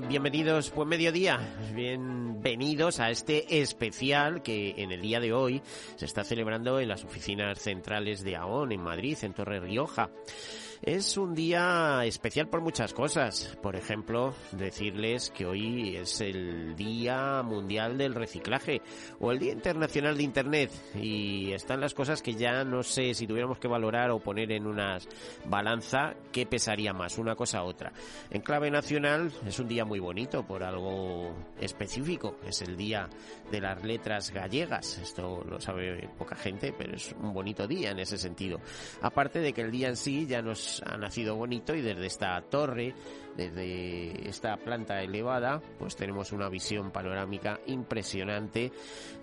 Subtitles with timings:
[0.00, 1.38] Bienvenidos, buen mediodía,
[1.74, 5.60] bienvenidos a este especial que en el día de hoy
[5.96, 10.10] se está celebrando en las oficinas centrales de AON en Madrid, en Torre Rioja.
[10.82, 13.56] Es un día especial por muchas cosas.
[13.62, 18.82] Por ejemplo, decirles que hoy es el Día Mundial del Reciclaje
[19.20, 20.72] o el Día Internacional de Internet.
[20.96, 24.66] Y están las cosas que ya no sé si tuviéramos que valorar o poner en
[24.66, 24.98] una
[25.44, 27.92] balanza qué pesaría más, una cosa u otra.
[28.30, 32.38] En clave nacional es un día muy bonito por algo específico.
[32.44, 33.08] Es el Día
[33.52, 34.98] de las Letras Gallegas.
[34.98, 38.58] Esto lo sabe poca gente, pero es un bonito día en ese sentido.
[39.00, 42.40] Aparte de que el día en sí ya nos ha nacido bonito y desde esta
[42.42, 42.94] torre,
[43.36, 48.72] desde esta planta elevada, pues tenemos una visión panorámica impresionante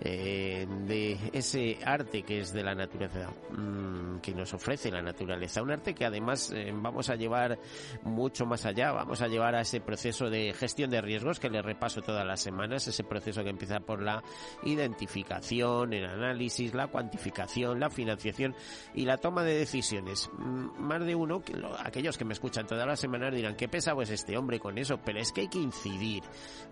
[0.00, 5.62] eh, de ese arte que es de la naturaleza, mmm, que nos ofrece la naturaleza.
[5.62, 7.58] Un arte que además eh, vamos a llevar
[8.02, 11.62] mucho más allá, vamos a llevar a ese proceso de gestión de riesgos que le
[11.62, 14.22] repaso todas las semanas, ese proceso que empieza por la
[14.62, 18.54] identificación, el análisis, la cuantificación, la financiación
[18.94, 20.30] y la toma de decisiones.
[20.38, 24.02] Mm, más de uno que aquellos que me escuchan todas las semanas dirán, qué pesado
[24.02, 26.22] es este hombre con eso, pero es que hay que incidir.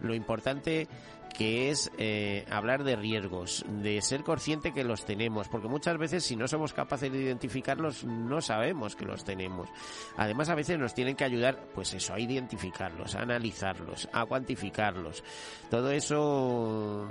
[0.00, 0.88] Lo importante
[1.28, 6.24] que es eh, hablar de riesgos, de ser consciente que los tenemos, porque muchas veces
[6.24, 9.68] si no somos capaces de identificarlos no sabemos que los tenemos.
[10.16, 15.22] Además a veces nos tienen que ayudar, pues eso, a identificarlos, a analizarlos, a cuantificarlos.
[15.70, 17.08] Todo eso,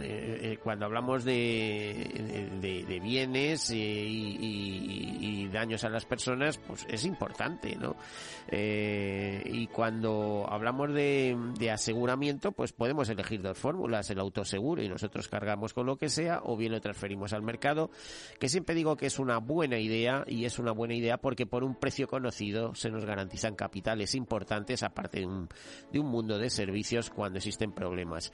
[0.00, 6.58] eh, eh, cuando hablamos de, de, de bienes y, y, y, daños a las personas,
[6.58, 7.96] pues es importante, ¿no?
[8.50, 15.28] y cuando hablamos de, de aseguramiento, pues podemos elegir dos fórmulas, el autoseguro y nosotros
[15.28, 17.90] cargamos con lo que sea o bien lo transferimos al mercado,
[18.38, 21.64] que siempre digo que es una buena idea y es una buena idea porque por
[21.64, 25.48] un precio conocido se nos garantizan capitales importantes aparte de un,
[25.92, 28.32] de un mundo de servicios cuando existen problemas.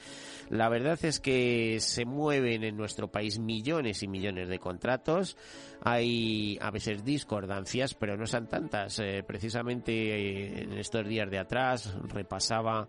[0.50, 5.36] La verdad es que se mueven en nuestro país millones y millones de contratos,
[5.80, 8.98] hay a veces discordancias, pero no son tantas.
[8.98, 12.88] Eh, precisamente eh, en estos días de atrás repasaba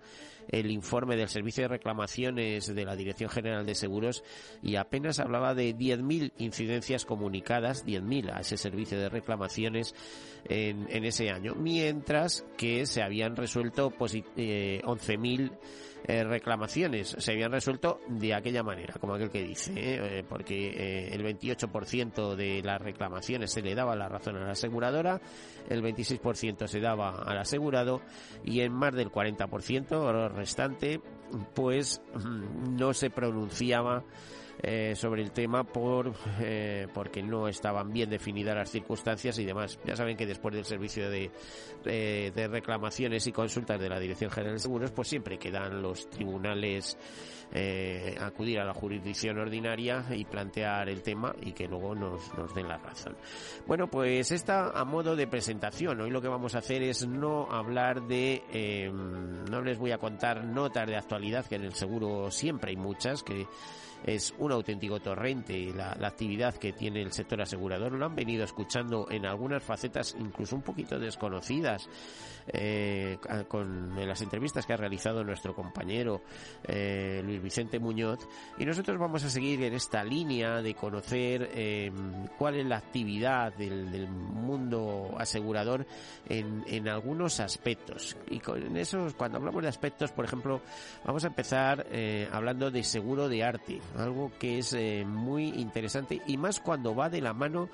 [0.50, 4.24] el informe del Servicio de Reclamaciones de la Dirección General de Seguros
[4.62, 9.96] y apenas hablaba de 10.000 incidencias comunicadas, 10.000 a ese servicio de reclamaciones
[10.46, 15.52] en, en, ese año, mientras que se habían resuelto pues, eh, 11.000
[16.10, 20.24] eh, reclamaciones se habían resuelto de aquella manera, como aquel que dice, ¿eh?
[20.28, 25.22] porque eh, el 28% de las reclamaciones se le daba la razón a la aseguradora,
[25.70, 28.02] el 26% se daba al asegurado
[28.44, 31.00] y en más del 40%, restante,
[31.54, 34.04] pues no se pronunciaba
[34.62, 39.80] eh, sobre el tema por eh, porque no estaban bien definidas las circunstancias y demás.
[39.86, 41.32] Ya saben que después del servicio de,
[41.84, 46.98] de, reclamaciones y consultas de la Dirección General de Seguros, pues siempre quedan los tribunales
[47.52, 52.54] eh, acudir a la jurisdicción ordinaria y plantear el tema y que luego nos, nos
[52.54, 53.18] den la razón.
[53.66, 56.00] Bueno, pues esta a modo de presentación.
[56.00, 59.98] Hoy lo que vamos a hacer es no hablar de, eh, no les voy a
[59.98, 63.48] contar notas de actualidad, que en el seguro siempre hay muchas, que
[64.04, 67.92] es un auténtico torrente la, la, actividad que tiene el sector asegurador.
[67.94, 71.88] Lo han venido escuchando en algunas facetas incluso un poquito desconocidas
[72.48, 73.18] eh,
[73.48, 76.22] con las entrevistas que ha realizado nuestro compañero
[76.64, 78.20] eh, Luis Vicente Muñoz.
[78.58, 81.92] Y nosotros vamos a seguir en esta línea de conocer eh,
[82.38, 85.86] cuál es la actividad del, del mundo asegurador
[86.28, 88.18] en, en, algunos aspectos.
[88.30, 90.62] Y con esos, cuando hablamos de aspectos, por ejemplo,
[91.06, 96.22] vamos a empezar eh, hablando de seguro de arte algo que es eh, muy interesante
[96.28, 97.70] y más cuando va de la mano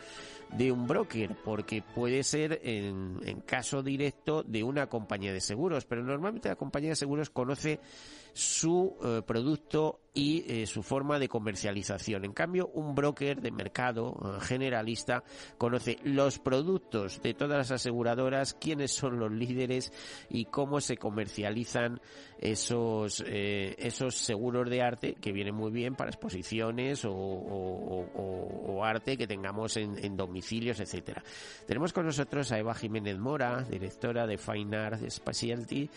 [0.51, 5.85] de un broker, porque puede ser en, en, caso directo de una compañía de seguros,
[5.85, 7.79] pero normalmente la compañía de seguros conoce
[8.33, 12.23] su eh, producto y eh, su forma de comercialización.
[12.23, 15.23] En cambio, un broker de mercado eh, generalista
[15.57, 19.91] conoce los productos de todas las aseguradoras, quiénes son los líderes
[20.29, 21.99] y cómo se comercializan
[22.39, 29.25] esos, eh, esos seguros de arte que vienen muy bien para exposiciones o, arte que
[29.25, 31.23] tengamos en, domicilios, etcétera.
[31.65, 35.89] Tenemos con nosotros a Eva Jiménez Mora, directora de Fine Art Specialty.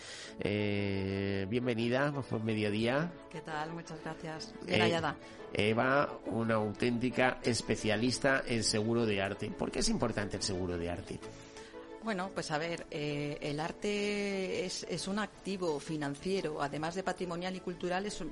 [1.47, 3.11] bienvenida, por mediodía.
[4.13, 4.53] Gracias.
[4.65, 5.15] Bien hallada.
[5.53, 9.49] Eva, una auténtica especialista en seguro de arte.
[9.49, 11.19] ¿Por qué es importante el seguro de arte?
[12.03, 17.55] Bueno, pues a ver, eh, el arte es, es, un activo financiero, además de patrimonial
[17.55, 18.23] y cultural, es,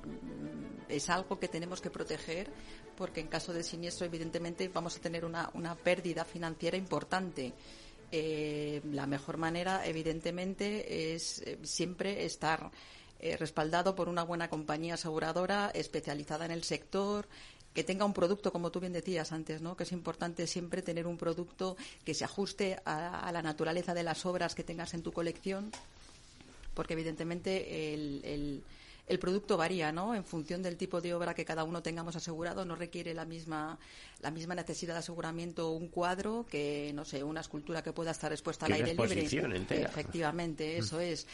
[0.88, 2.50] es algo que tenemos que proteger
[2.97, 7.53] porque en caso de siniestro, evidentemente, vamos a tener una, una pérdida financiera importante.
[8.12, 12.71] Eh, la mejor manera, evidentemente, es eh, siempre estar
[13.19, 17.28] eh, respaldado por una buena compañía aseguradora especializada en el sector,
[17.78, 19.78] que tenga un producto, como tú bien decías antes, ¿no?
[19.78, 24.25] que es importante siempre tener un producto que se ajuste a, la naturaleza de las
[24.25, 25.72] obras que tengas en tu colección,
[26.74, 28.64] porque evidentemente el,
[29.08, 30.16] el, producto varía, ¿no?
[30.16, 33.78] En función del tipo de obra que cada uno tengamos asegurado, no requiere la misma
[34.22, 38.31] la misma necesidad de aseguramiento un cuadro que, no sé, una escultura que pueda estar
[38.31, 39.24] expuesta al aire libre.
[39.84, 40.84] Efectivamente, mm.
[40.84, 41.28] eso es.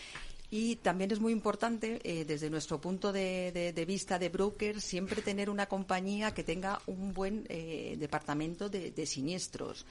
[0.55, 5.49] Y también es muy importante, eh, desde nuestro punto de, vista de broker, siempre tener
[5.49, 9.87] una compañía que tenga un buen eh, departamento de, siniestros.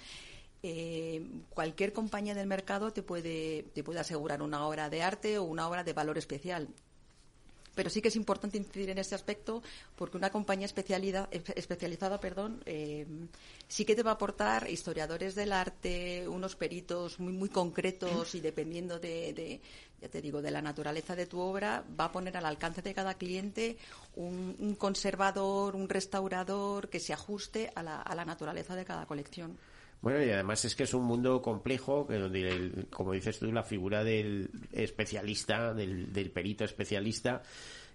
[0.63, 5.43] Eh, cualquier compañía del mercado te puede, te puede asegurar una obra de arte o
[5.43, 6.69] una obra de valor especial.
[7.75, 9.65] Pero sí que es importante incidir en este aspecto
[9.97, 12.63] porque una compañía especializada perdón,
[13.67, 18.41] sí que te va a aportar historiadores del arte, unos peritos muy, muy concretos y
[18.41, 19.61] dependiendo de,
[20.03, 22.93] ya te digo, de la naturaleza de tu obra, va a poner al alcance de
[22.93, 23.79] cada cliente
[24.17, 29.57] un, conservador, un restaurador que se ajuste a la, naturaleza de cada colección.
[30.01, 33.63] Bueno, y además es que es un mundo complejo, que donde, como dices tú, la
[33.63, 37.43] figura del especialista, del, del perito especialista,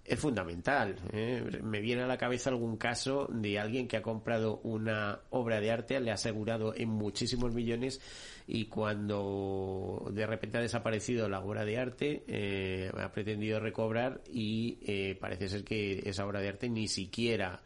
[0.08, 0.96] es fundamental.
[1.12, 1.60] ¿eh?
[1.62, 5.70] Me viene a la cabeza algún caso de alguien que ha comprado una obra de
[5.70, 8.00] arte, le ha asegurado en muchísimos millones
[8.46, 14.78] y cuando de repente ha desaparecido la obra de arte, eh, ha pretendido recobrar y
[14.86, 17.60] eh, parece ser que esa obra de arte ni siquiera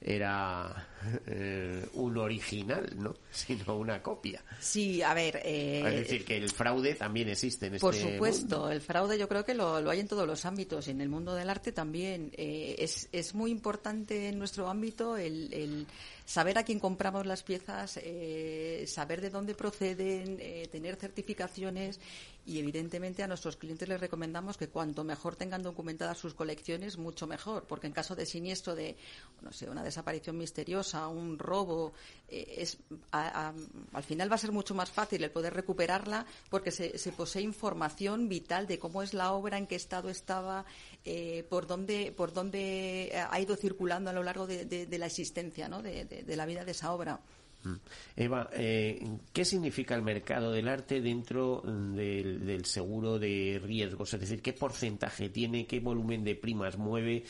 [0.00, 0.88] era
[1.26, 3.14] eh, un original, ¿no?
[3.30, 4.42] Sino una copia.
[4.60, 5.40] Sí, a ver.
[5.44, 9.28] Eh, es decir, que el fraude también existe en Por este supuesto, el fraude yo
[9.28, 10.88] creo que lo, hay en todos los ámbitos.
[10.88, 12.32] En el mundo del arte también.
[12.36, 15.86] Eh, es, es muy importante en nuestro ámbito el, el
[16.28, 22.00] saber a quién compramos las piezas, eh, saber de dónde proceden, eh, tener certificaciones
[22.48, 27.26] y evidentemente a nuestros clientes les recomendamos que cuanto mejor tengan documentadas sus colecciones, mucho
[27.26, 28.96] mejor, porque en caso de siniestro de,
[29.42, 31.92] no sé, una desaparición misteriosa, un robo,
[32.26, 32.78] eh, es,
[33.10, 37.42] al final va a ser mucho más fácil el poder recuperarla porque se, se posee
[37.42, 40.64] información vital de cómo es la obra, en qué estado estaba,
[41.04, 45.82] eh, por dónde por dónde ha ido circulando a lo largo de, la existencia, ¿no?
[45.82, 47.20] de, la vida de esa obra.
[47.64, 47.74] Mm.
[48.16, 54.14] Eva, eh, ¿qué significa el mercado del arte dentro del, seguro de riesgos?
[54.14, 55.66] Es decir, ¿qué porcentaje tiene?
[55.66, 57.24] ¿Qué volumen de primas mueve?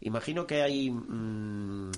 [0.00, 0.90] Imagino que hay...
[0.90, 1.90] Mm,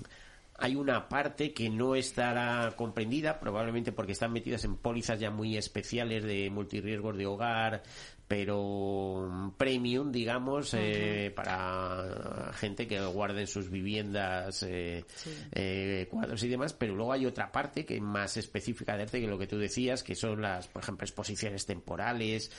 [0.57, 5.57] hay una parte que no estará comprendida, probablemente porque están metidas en pólizas ya muy
[5.57, 7.83] especiales de multirriesgos de hogar,
[8.27, 15.05] pero premium, digamos, eh, para gente que guarde en sus viviendas eh,
[15.53, 19.21] eh, cuadros y demás, pero luego hay otra parte que es más específica de arte
[19.21, 22.51] que lo que tú decías, que son las, por ejemplo, exposiciones temporales,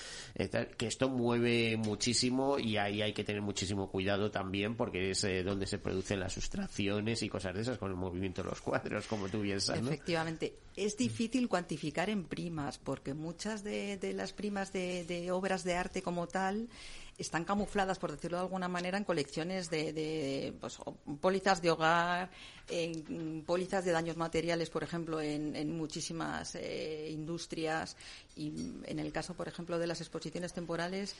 [0.77, 5.65] que esto mueve muchísimo y ahí hay que tener muchísimo cuidado también porque es donde
[5.65, 9.29] se producen las sustracciones y cosas de esas con el movimiento de los cuadros, como
[9.29, 9.81] tú bien sabes.
[9.81, 10.59] Efectivamente.
[10.75, 16.27] Es difícil cuantificar en primas porque muchas de, las primas de obras de arte como
[16.27, 16.69] tal
[17.17, 20.77] están camufladas, por decirlo de alguna manera, en colecciones de, pues,
[21.21, 22.29] pólizas de hogar,
[22.67, 27.95] en pólizas de daños materiales, por ejemplo, en, muchísimas eh, industrias.
[28.35, 28.51] Y
[28.83, 31.15] en el caso, por ejemplo, de las exposiciones temporales,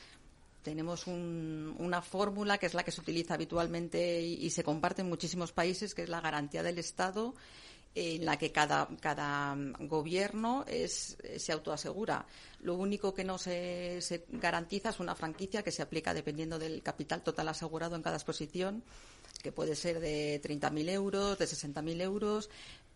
[0.62, 5.52] tenemos una fórmula que es la que se utiliza habitualmente y, se comparte en muchísimos
[5.52, 7.34] países, que es la garantía del Estado
[7.96, 8.86] en la que cada,
[9.80, 12.26] gobierno es, se autoasegura.
[12.60, 16.82] Lo único que no se, se, garantiza es una franquicia que se aplica dependiendo del
[16.82, 18.84] capital total asegurado en cada exposición,
[19.42, 22.50] que puede ser de 30.000 euros, de 60.000 euros,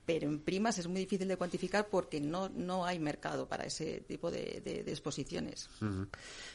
[0.07, 4.01] pero en primas es muy difícil de cuantificar porque no, no hay mercado para ese
[4.01, 5.69] tipo de, exposiciones.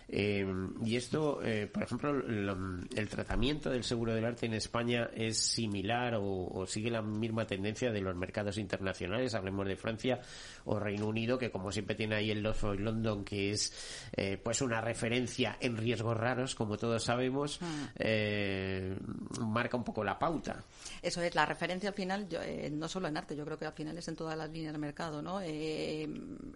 [0.08, 0.46] Eh,
[0.84, 6.16] y esto, eh, por ejemplo, el tratamiento del seguro del arte en España es similar
[6.20, 10.20] o, sigue la misma tendencia de los mercados internacionales, hablemos de Francia
[10.66, 13.74] o Reino Unido, que como siempre tiene ahí el Love of London, que es
[14.16, 19.44] eh, pues una referencia en riesgos raros, como todos sabemos, mm.
[19.44, 20.64] marca un poco la pauta.
[21.02, 22.28] Eso es, la referencia al final,
[22.72, 24.80] no solo en arte, yo creo que al final es en todas las líneas de
[24.80, 25.40] mercado, ¿no?
[25.42, 26.08] Eh,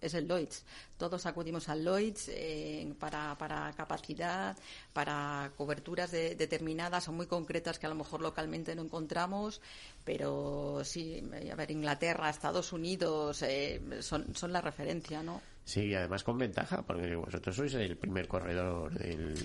[0.02, 0.66] es el Lloyds.
[0.98, 4.58] Todos acudimos al Lloyds eh, para, para capacidad,
[4.94, 9.62] para coberturas determinadas o muy concretas que a lo mejor localmente no encontramos,
[10.04, 15.42] pero sí, a ver, Inglaterra, Estados Unidos eh, son, son la referencia, ¿no?
[15.70, 19.38] Sí, además con ventaja, porque vosotros sois el primer corredor del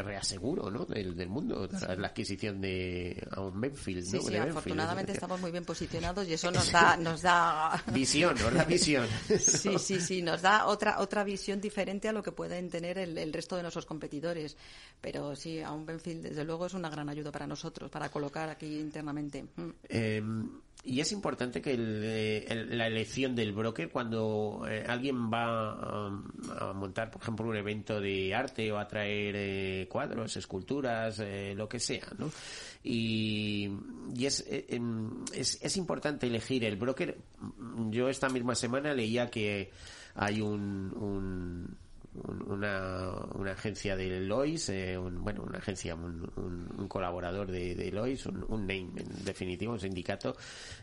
[0.00, 0.84] reaseguro ¿no?
[0.86, 4.04] del, del mundo tras la adquisición de un Benfield.
[4.04, 6.96] Sí, sí, afortunadamente estamos muy bien posicionados y eso nos da...
[6.96, 7.82] Nos da...
[7.92, 9.06] Visión, nos da visión.
[9.38, 13.32] sí, sí, sí, nos da otra otra visión diferente a lo que pueden tener el,
[13.32, 14.56] resto de nuestros competidores.
[15.00, 18.48] Pero sí, a un Benfield, desde luego, es una gran ayuda para nosotros, para colocar
[18.48, 19.44] aquí internamente.
[19.88, 20.22] Eh,
[20.84, 27.08] y es importante que eh, la elección del broker, cuando eh, alguien va a, montar,
[27.10, 31.22] por ejemplo, un evento de arte o a traer eh, cuadros, esculturas,
[31.54, 32.32] lo que sea, ¿no?
[32.82, 33.70] Y,
[34.12, 37.16] y es, em, es, es importante elegir el broker.
[37.90, 39.70] Yo esta misma semana leía que
[40.16, 41.76] hay un
[42.14, 48.66] una, una agencia de Lois, eh, bueno, una agencia, un, un, colaborador de, Lois, un,
[48.66, 50.36] name en definitiva, un sindicato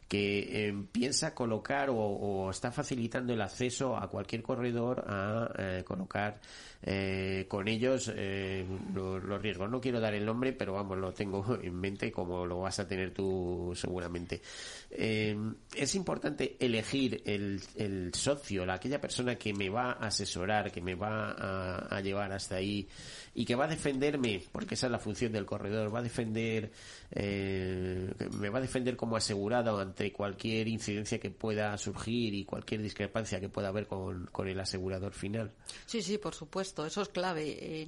[0.07, 6.39] que eh, piensa colocar o, está facilitando el acceso a cualquier corredor a eh, colocar
[6.81, 9.69] eh, con ellos eh, los, riesgos.
[9.69, 12.87] No quiero dar el nombre, pero vamos, lo tengo en mente como lo vas a
[12.87, 14.41] tener tú seguramente.
[14.89, 15.35] Eh,
[15.75, 20.81] es importante elegir el, el socio, la, aquella persona que me va a asesorar, que
[20.81, 22.87] me va a, a llevar hasta ahí
[23.33, 26.71] y que va a defenderme, porque esa es la función del corredor, va a defender,
[27.11, 32.81] eh, me va a defender como asegurado ante cualquier incidencia que pueda surgir y cualquier
[32.81, 35.51] discrepancia que pueda haber con, con el asegurador final.
[35.85, 37.87] Sí, sí, por supuesto, eso es clave.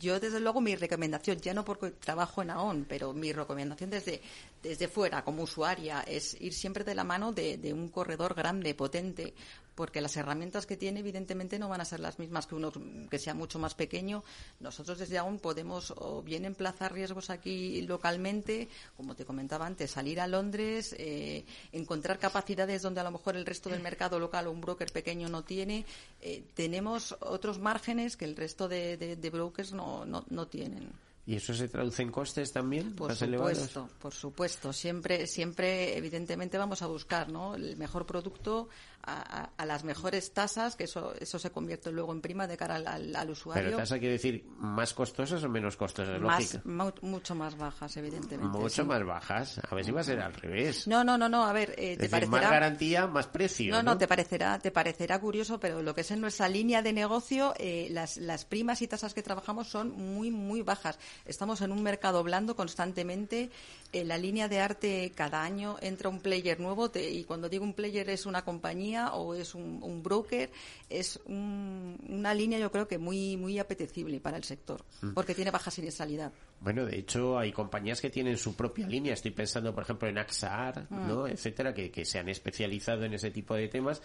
[0.00, 4.20] yo, desde luego, mi recomendación, ya no porque trabajo en AON, pero mi recomendación desde,
[4.62, 8.74] desde fuera, como usuaria, es ir siempre de la mano de, de un corredor grande,
[8.74, 9.34] potente,
[9.78, 12.72] porque las herramientas que tiene evidentemente no van a ser las mismas que uno
[13.08, 14.24] que sea mucho más pequeño.
[14.58, 18.66] Nosotros desde aún podemos o bien emplazar riesgos aquí localmente,
[18.96, 23.46] como te comentaba antes, salir a Londres, eh, encontrar capacidades donde a lo mejor el
[23.46, 25.86] resto del mercado local o un broker pequeño no tiene.
[26.20, 30.90] Eh, tenemos otros márgenes que el resto de, brokers no, no tienen.
[31.28, 32.96] ¿Y eso se traduce en costes también?
[32.96, 34.72] Por supuesto, por supuesto.
[34.72, 37.54] Siempre, siempre, evidentemente, vamos a buscar ¿no?
[37.54, 38.70] el mejor producto
[39.02, 43.30] a, las mejores tasas, que eso, eso se convierte luego en prima de cara al,
[43.30, 43.64] usuario.
[43.64, 48.58] Pero tasa quiere decir más costosas o menos costosas, más, mucho más bajas, evidentemente.
[48.58, 49.60] Mucho más bajas.
[49.68, 50.86] A ver si va a ser al revés.
[50.86, 51.44] No, no, no, no.
[51.44, 52.42] A ver, eh, te parecerá.
[52.42, 53.72] Más garantía, más precio.
[53.72, 56.92] No, no, te parecerá, te parecerá curioso, pero lo que es en nuestra línea de
[56.92, 60.98] negocio, eh, las, las primas y tasas que trabajamos son muy, muy bajas.
[61.24, 63.50] Estamos en un mercado blando constantemente.
[63.92, 67.72] En la línea de arte, cada año entra un player nuevo, y cuando digo un
[67.72, 70.50] player es una compañía o es un, broker,
[70.88, 75.12] es una línea yo creo que muy, muy apetecible para el sector, mm.
[75.12, 76.32] porque tiene baja siniestralidad.
[76.60, 79.14] Bueno, de hecho, hay compañías que tienen su propia línea.
[79.14, 81.22] Estoy pensando, por ejemplo, en AXAR, ¿no?
[81.22, 81.26] Mm.
[81.28, 84.02] etcétera, que, que, se han especializado en ese tipo de temas.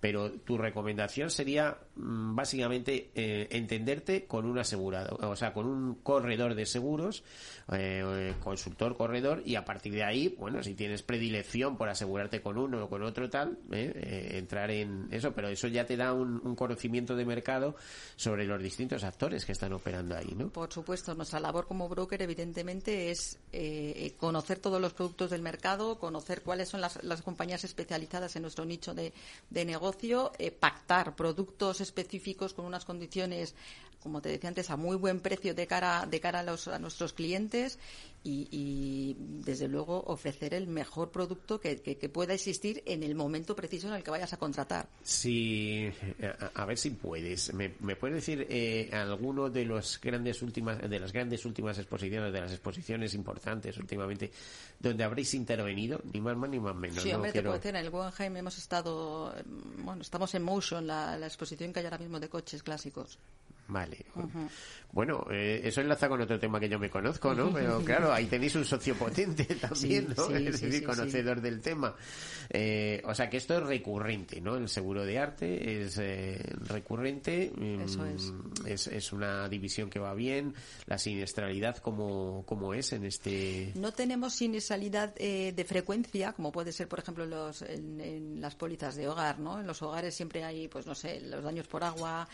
[0.00, 5.94] Pero tu recomendación sería, mm, básicamente, eh, entenderte con un asegurado, o sea, con un
[5.96, 7.22] corredor de seguros,
[7.72, 12.58] eh, consultor corredor, y a partir de ahí, bueno, si tienes predilección por asegurarte con
[12.58, 15.32] uno o con otro tal, eh, entrar en eso.
[15.32, 17.76] Pero eso ya te da un, un conocimiento de mercado
[18.16, 20.48] sobre los distintos actores que están operando ahí, ¿no?
[20.48, 25.98] Por supuesto, nuestra labor como broker, evidentemente, es eh, conocer todos los productos del mercado,
[25.98, 29.12] conocer cuáles son las, compañías especializadas en nuestro nicho de,
[29.50, 33.54] negocio, eh, pactar productos específicos con unas condiciones,
[34.02, 36.78] como te decía antes, a muy buen precio de cara, de cara a, los, a
[36.78, 37.78] nuestros clientes
[38.24, 41.76] y, desde luego, ofrecer el mejor producto que,
[42.12, 44.88] pueda existir en el momento preciso en el que vayas a contratar.
[45.02, 45.90] Sí,
[46.54, 47.52] a, ver si puedes.
[47.52, 52.40] ¿Me, puedes decir eh, alguno de los grandes últimas, de las grandes últimas exposiciones, de
[52.40, 54.30] las exposiciones importantes últimamente,
[54.78, 57.02] donde habréis intervenido, ni más más ni más menos?
[57.02, 59.34] Sí, hombre, te puedo decir, en el Guggenheim hemos estado,
[59.78, 63.18] bueno, estamos en Motion, la, la exposición que hay ahora mismo de coches clásicos.
[63.72, 64.04] Vale.
[64.92, 67.50] Bueno, eh, eso enlaza con otro tema que yo me conozco, ¿no?
[67.54, 70.28] Pero claro, ahí tenéis un socio potente también, ¿no?
[70.28, 71.94] es decir, conocedor del tema.
[72.50, 74.56] Eh, o sea que esto es recurrente, ¿no?
[74.56, 77.50] El seguro de arte es eh, recurrente.
[77.82, 78.86] Eso mm, es.
[78.86, 79.12] es.
[79.12, 80.54] una división que va bien.
[80.86, 83.72] La siniestralidad, ¿cómo, cómo es en este...?
[83.74, 89.08] No tenemos siniestralidad de frecuencia, como puede ser, por ejemplo, los, en, las pólizas de
[89.08, 89.58] hogar, ¿no?
[89.58, 92.28] En los hogares siempre hay, pues no sé, los daños por agua,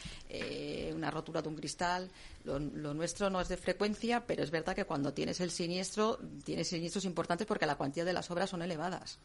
[0.93, 2.11] una rotura de un cristal
[2.45, 6.69] lo, nuestro no es de frecuencia, pero es verdad que cuando tienes el siniestro, tienes
[6.69, 9.19] siniestros importantes porque la cuantía de las obras son elevadas.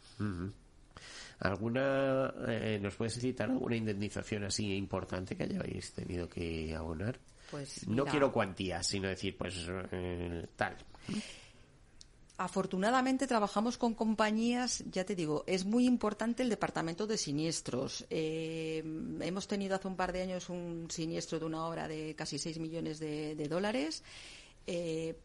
[1.39, 7.19] ¿Alguna, eh, nos puedes citar alguna indemnización así importante que hayáis tenido que abonar?
[7.50, 10.75] Pues no quiero cuantías, sino decir, pues eh, tal.
[12.37, 18.05] Afortunadamente trabajamos con compañías, ya te digo, es muy importante el departamento de siniestros.
[18.09, 18.83] Eh,
[19.21, 22.57] hemos tenido hace un par de años un siniestro de una obra de casi 6
[22.57, 24.03] millones de, dólares.
[24.65, 25.15] Eh,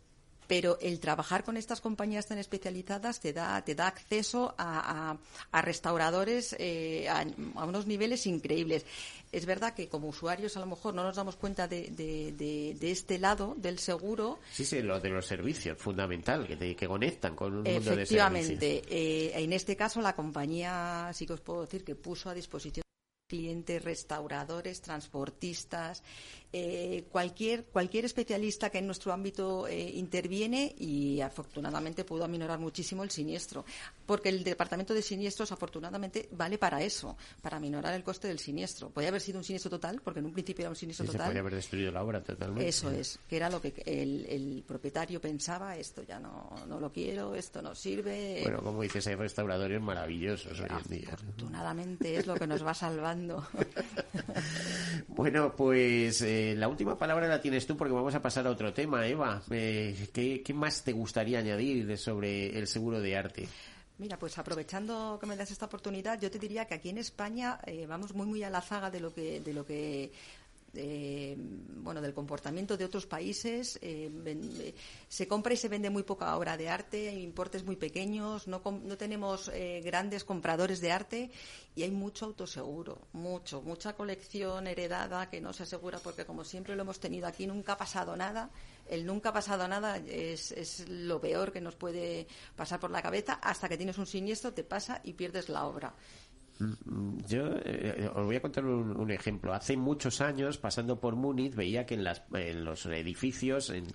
[0.48, 5.16] pero el trabajar con estas compañías tan especializadas te da, te da acceso a,
[5.52, 7.24] restauradores eh, a,
[7.64, 8.84] unos niveles increíbles.
[9.30, 13.18] Es verdad que como usuarios a lo mejor no nos damos cuenta de, de, este
[13.18, 14.38] lado del seguro.
[14.50, 17.98] Sí, sí, lo de los servicios, fundamental, que, que conectan con un mundo de servicios.
[18.00, 18.82] Efectivamente.
[18.88, 22.82] Eh, en este caso la compañía, sí que os puedo decir, que puso a disposición
[23.28, 26.02] clientes, restauradores, transportistas,
[26.50, 33.04] eh, cualquier, cualquier especialista que en nuestro ámbito eh, interviene y afortunadamente pudo aminorar muchísimo
[33.04, 33.66] el siniestro.
[34.06, 38.88] Porque el departamento de siniestros afortunadamente vale para eso, para aminorar el coste del siniestro.
[38.88, 41.20] Podría haber sido un siniestro total, porque en un principio era un siniestro total.
[41.20, 42.66] Se podría haber destruido la obra totalmente.
[42.66, 47.34] Eso es, que era lo que el, propietario pensaba, esto ya no, no lo quiero,
[47.34, 48.40] esto no sirve.
[48.42, 51.10] Bueno, como dices, hay restauradores maravillosos hoy en día.
[51.12, 53.46] Afortunadamente es lo que nos va salvando.
[55.08, 56.22] bueno, pues...
[56.22, 59.06] Eh, eh, la última palabra la tienes tú porque vamos a pasar a otro tema,
[59.06, 59.42] Eva.
[59.50, 63.48] Eh, ¿qué, más te gustaría añadir sobre el seguro de arte?
[63.98, 67.58] Mira, pues aprovechando que me das esta oportunidad, yo te diría que aquí en España
[67.66, 70.12] eh, vamos muy muy a la zaga de lo que de lo que
[70.74, 73.78] eh, bueno, del comportamiento de otros países.
[73.80, 74.74] Eh, eh,
[75.08, 78.96] se compra y se vende muy poca obra de arte, importes muy pequeños, no, no
[78.96, 79.50] tenemos
[79.82, 81.30] grandes compradores de arte
[81.74, 86.76] y hay mucho autoseguro, mucho, mucha colección heredada que no se asegura porque como siempre
[86.76, 88.50] lo hemos tenido aquí, nunca ha pasado nada.
[88.88, 93.02] El nunca ha pasado nada es, es lo peor que nos puede pasar por la
[93.02, 95.94] cabeza hasta que tienes un siniestro, te pasa y pierdes la obra.
[97.28, 99.54] Yo eh, os voy a contar un, ejemplo.
[99.54, 103.86] Hace muchos años, pasando por Múnich, veía que en, las, en los edificios, en,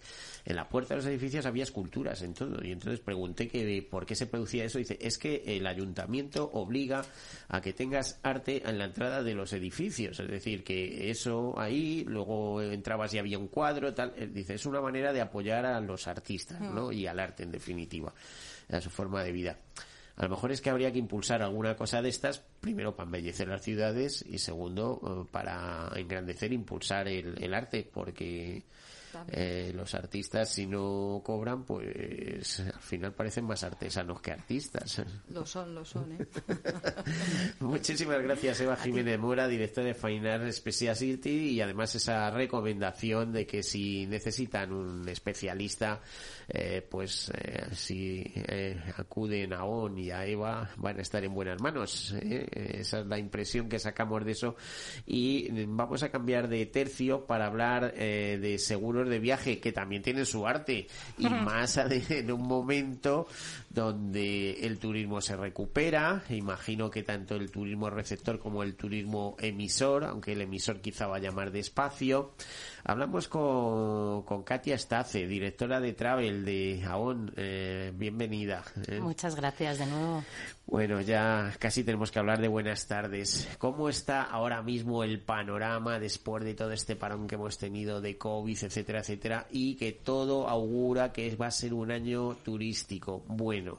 [0.45, 2.63] la puerta de los edificios había esculturas en todo.
[2.63, 4.77] Y entonces pregunté que por qué se producía eso.
[4.77, 7.03] Dice, es que el ayuntamiento obliga
[7.49, 10.19] a que tengas arte en la entrada de los edificios.
[10.19, 14.13] Es decir, que eso ahí, luego entrabas y había un cuadro, tal.
[14.15, 16.93] Eh, dice, es una manera de apoyar a los artistas, ¿no?
[16.93, 18.13] Y al arte, en definitiva,
[18.69, 19.57] a su forma de vida.
[20.15, 23.47] A lo mejor es que habría que impulsar alguna cosa de estas, primero para embellecer
[23.47, 28.63] las ciudades y segundo eh, para engrandecer, impulsar el, el arte, porque
[29.31, 35.01] eh, los artistas si no cobran pues al final parecen más artesanos que artistas.
[35.29, 36.27] Lo son lo son ¿eh?
[37.59, 43.45] muchísimas gracias Eva Jiménez Mora directora de Fine Special City y además esa recomendación de
[43.45, 46.01] que si necesitan un especialista
[46.47, 47.31] eh, pues
[47.71, 48.23] si
[48.97, 53.17] acuden a ON y a Eva van a estar en buenas manos esa es la
[53.17, 54.55] impresión que sacamos de eso.
[55.05, 60.25] Y vamos a cambiar de tercio para hablar de seguros de viaje que también tienen
[60.25, 60.87] su arte
[61.17, 63.27] y más en un momento
[63.69, 70.03] donde el turismo se recupera, imagino que tanto el turismo receptor como el turismo emisor,
[70.03, 72.33] aunque el emisor quizá vaya más despacio.
[72.85, 77.31] Hablamos con, con Katia Stace, directora de Travel de AON.
[77.37, 78.61] Eh, bienvenida.
[78.89, 78.99] ¿eh?
[78.99, 80.21] Muchas gracias de nuevo.
[80.65, 83.47] Bueno, ya casi tenemos que hablar de buenas tardes.
[83.57, 88.17] ¿Cómo está ahora mismo el panorama después de todo este parón que hemos tenido de
[88.17, 93.77] COVID, etcétera, etcétera, y que todo augura que va a ser un año turístico bueno?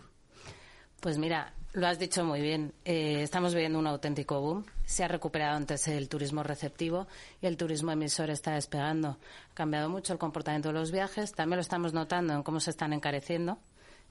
[1.01, 2.73] Pues mira, lo has dicho muy bien.
[2.85, 4.65] Eh, estamos viviendo un auténtico boom.
[4.85, 7.07] Se ha recuperado antes el turismo receptivo
[7.43, 9.19] y el turismo emisor está despegando.
[9.51, 11.33] Ha cambiado mucho el comportamiento de los viajes.
[11.33, 13.59] También lo estamos notando en cómo se están encareciendo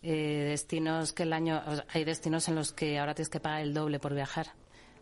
[0.01, 1.61] eh, destinos que el año
[1.93, 4.47] hay destinos en los que ahora tienes que pagar el doble por viajar.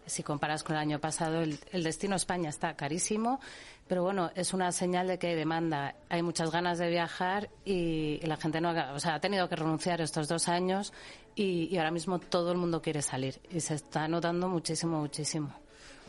[0.06, 3.40] Si comparas con el año pasado, el, destino España está carísimo,
[3.88, 5.96] pero bueno, es una señal de que hay demanda.
[6.10, 9.56] Hay muchas ganas de viajar y, la gente no ha, o sea, ha tenido que
[9.56, 10.94] renunciar estos dos años
[11.36, 15.54] y, y ahora mismo todo el mundo quiere salir y se está notando muchísimo, muchísimo.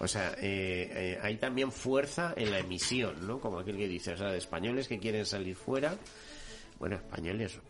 [0.02, 3.38] O sea, eh, eh, hay también fuerza en la emisión, ¿no?
[3.38, 5.96] Como aquel que dice, o sea, de españoles que quieren salir fuera
[6.82, 7.60] bueno, españoles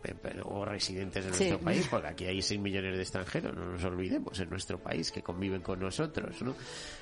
[0.45, 4.39] o residentes de nuestro país, porque aquí hay 6 millones de extranjeros, no nos olvidemos,
[4.39, 6.55] en nuestro país que conviven con nosotros, ¿no?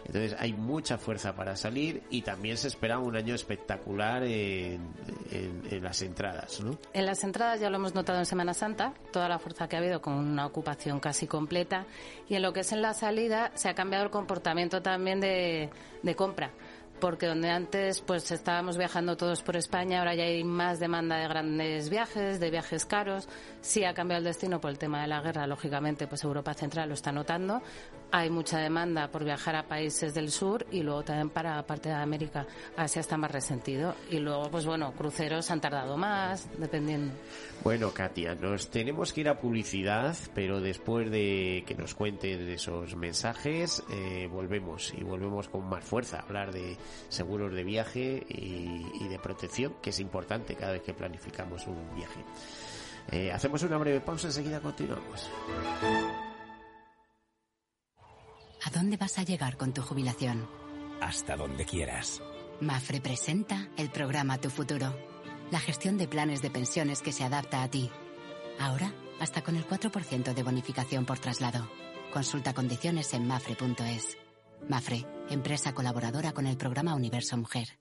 [0.05, 4.89] Entonces hay mucha fuerza para salir y también se espera un año espectacular en,
[5.31, 6.77] en, las entradas, ¿no?
[6.91, 9.79] En las entradas ya lo hemos notado en Semana Santa, toda la fuerza que ha
[9.79, 11.85] habido con una ocupación casi completa
[12.27, 15.69] y en lo que es en la salida se ha cambiado el comportamiento también de,
[16.03, 16.51] de compra
[17.01, 21.27] porque donde antes pues estábamos viajando todos por España, ahora ya hay más demanda de
[21.27, 23.27] grandes viajes, de viajes caros.
[23.61, 26.89] Sí ha cambiado el destino por el tema de la guerra, lógicamente, pues Europa Central
[26.89, 27.61] lo está notando.
[28.11, 31.95] Hay mucha demanda por viajar a países del sur y luego también para parte de
[31.95, 32.45] América.
[32.75, 33.95] Asia está más resentido.
[34.09, 37.13] Y luego, pues bueno, cruceros han tardado más, dependiendo.
[37.63, 42.95] Bueno, Katia, nos tenemos que ir a publicidad, pero después de que nos cuenten esos
[42.95, 46.77] mensajes, eh, volvemos y volvemos con más fuerza a hablar de
[47.09, 52.21] seguros de viaje y, de protección, que es importante cada vez que planificamos un viaje.
[53.11, 55.29] Eh, hacemos una breve pausa, enseguida continuamos.
[58.63, 60.47] ¿A dónde vas a llegar con tu jubilación?
[61.01, 62.21] Hasta donde quieras.
[62.61, 64.95] Mafre presenta el programa Tu Futuro,
[65.49, 67.89] la gestión de planes de pensiones que se adapta a ti.
[68.59, 71.67] Ahora, hasta con el 4% de bonificación por traslado.
[72.13, 74.17] Consulta condiciones en mafre.es.
[74.69, 77.80] Mafre, empresa colaboradora con el programa Universo Mujer.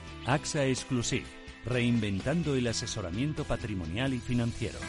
[0.25, 1.25] AXA Exclusive,
[1.65, 4.79] reinventando el asesoramiento patrimonial y financiero.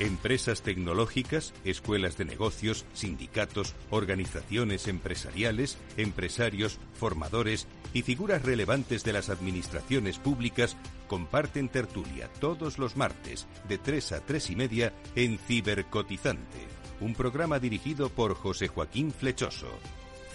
[0.00, 9.30] Empresas tecnológicas, escuelas de negocios, sindicatos, organizaciones empresariales, empresarios, formadores y figuras relevantes de las
[9.30, 16.73] administraciones públicas comparten tertulia todos los martes de 3 a 3 y media en Cibercotizante
[17.00, 19.68] un programa dirigido por José Joaquín Flechoso.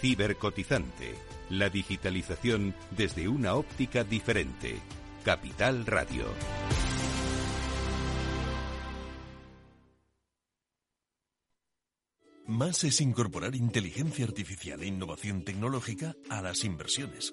[0.00, 1.14] Cibercotizante,
[1.50, 4.78] la digitalización desde una óptica diferente.
[5.24, 6.24] Capital Radio.
[12.46, 17.32] Más es incorporar inteligencia artificial e innovación tecnológica a las inversiones.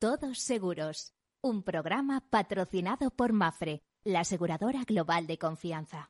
[0.00, 6.06] Todos Seguros, un programa patrocinado por Mafre, la aseguradora global de confianza.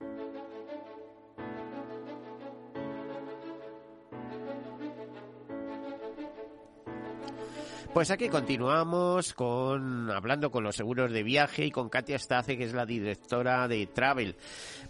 [7.94, 12.64] Pues aquí continuamos con hablando con los seguros de viaje y con Katia Stace, que
[12.64, 14.37] es la directora de Travel.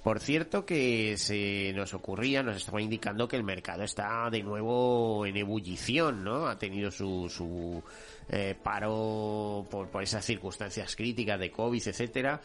[0.03, 5.25] Por cierto que se nos ocurría, nos estaba indicando que el mercado está de nuevo
[5.25, 6.49] en ebullición, ¿no?
[6.49, 7.83] Ha tenido su, su
[8.31, 12.41] eh, paro por, por esas circunstancias críticas de COVID, etcétera.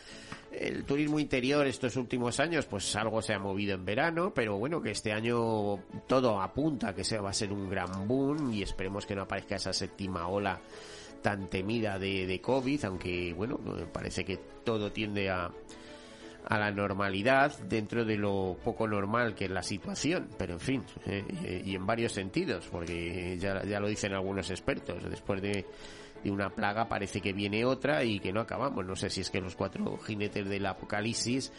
[0.51, 4.81] El turismo interior estos últimos años, pues algo se ha movido en verano, pero bueno,
[4.81, 9.05] que este año todo apunta que se va a ser un gran boom y esperemos
[9.05, 10.61] que no aparezca esa séptima ola
[11.21, 13.59] tan temida de, de COVID, aunque bueno,
[13.91, 15.51] parece que todo tiende a,
[16.47, 20.83] a la normalidad dentro de lo poco normal que es la situación, pero en fin,
[21.05, 25.65] eh, eh, y en varios sentidos, porque ya, ya lo dicen algunos expertos, después de,
[26.23, 28.85] de, una plaga parece que viene otra y que no acabamos.
[28.85, 31.51] No sé si es que los cuatro jinetes del apocalipsis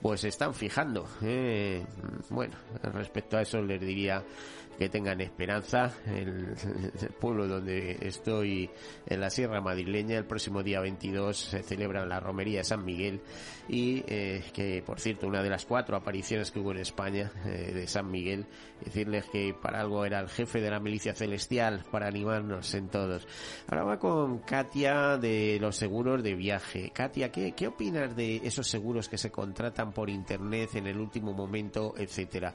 [0.00, 1.06] pues están fijando.
[1.22, 1.84] Eh,
[2.30, 4.22] bueno, respecto a eso les diría
[4.76, 5.92] que tengan esperanza.
[6.06, 6.54] El,
[7.00, 8.70] el, pueblo donde estoy,
[9.06, 13.20] en la Sierra Madrileña, el próximo día 22 se celebra la romería de San Miguel
[13.68, 17.72] y eh, que, por cierto, una de las cuatro apariciones que hubo en España eh,
[17.74, 18.46] de San Miguel,
[18.84, 23.26] decirles que para algo era el jefe de la milicia celestial para animarnos en todos.
[23.68, 26.90] Ahora va con Katia de los seguros de viaje.
[26.90, 31.32] Katia, ¿qué, qué opinas de esos seguros que se contratan por internet en el último
[31.32, 32.54] momento, etcétera?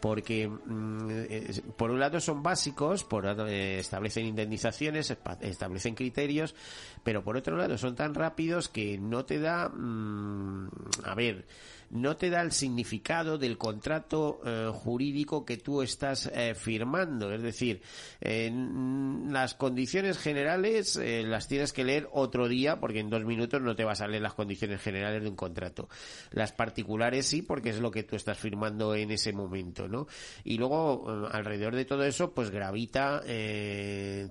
[0.00, 6.54] Porque mm, por un lado son básicos, por eh, establecen indemnizaciones, establecen criterios,
[7.02, 10.68] pero por otro lado son tan rápidos que no te da, mmm,
[11.04, 11.46] a ver,
[11.90, 17.32] no te da el significado del contrato eh, jurídico que tú estás eh, firmando.
[17.32, 17.82] Es decir,
[18.20, 23.60] en las condiciones generales eh, las tienes que leer otro día porque en dos minutos
[23.60, 25.88] no te vas a leer las condiciones generales de un contrato.
[26.30, 30.06] Las particulares sí porque es lo que tú estás firmando en ese momento, ¿no?
[30.44, 33.22] Y luego alrededor de todo eso pues gravita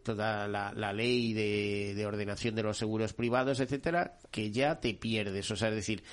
[0.03, 4.93] toda la, la ley de, de ordenación de los seguros privados, etcétera, que ya te
[4.93, 5.49] pierdes.
[5.51, 6.03] O sea, es decir,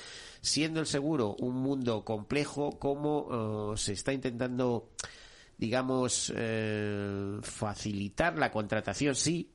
[0.42, 4.90] siendo el seguro un mundo complejo, cómo uh, se está intentando,
[5.56, 9.52] digamos, eh, facilitar la contratación, sí,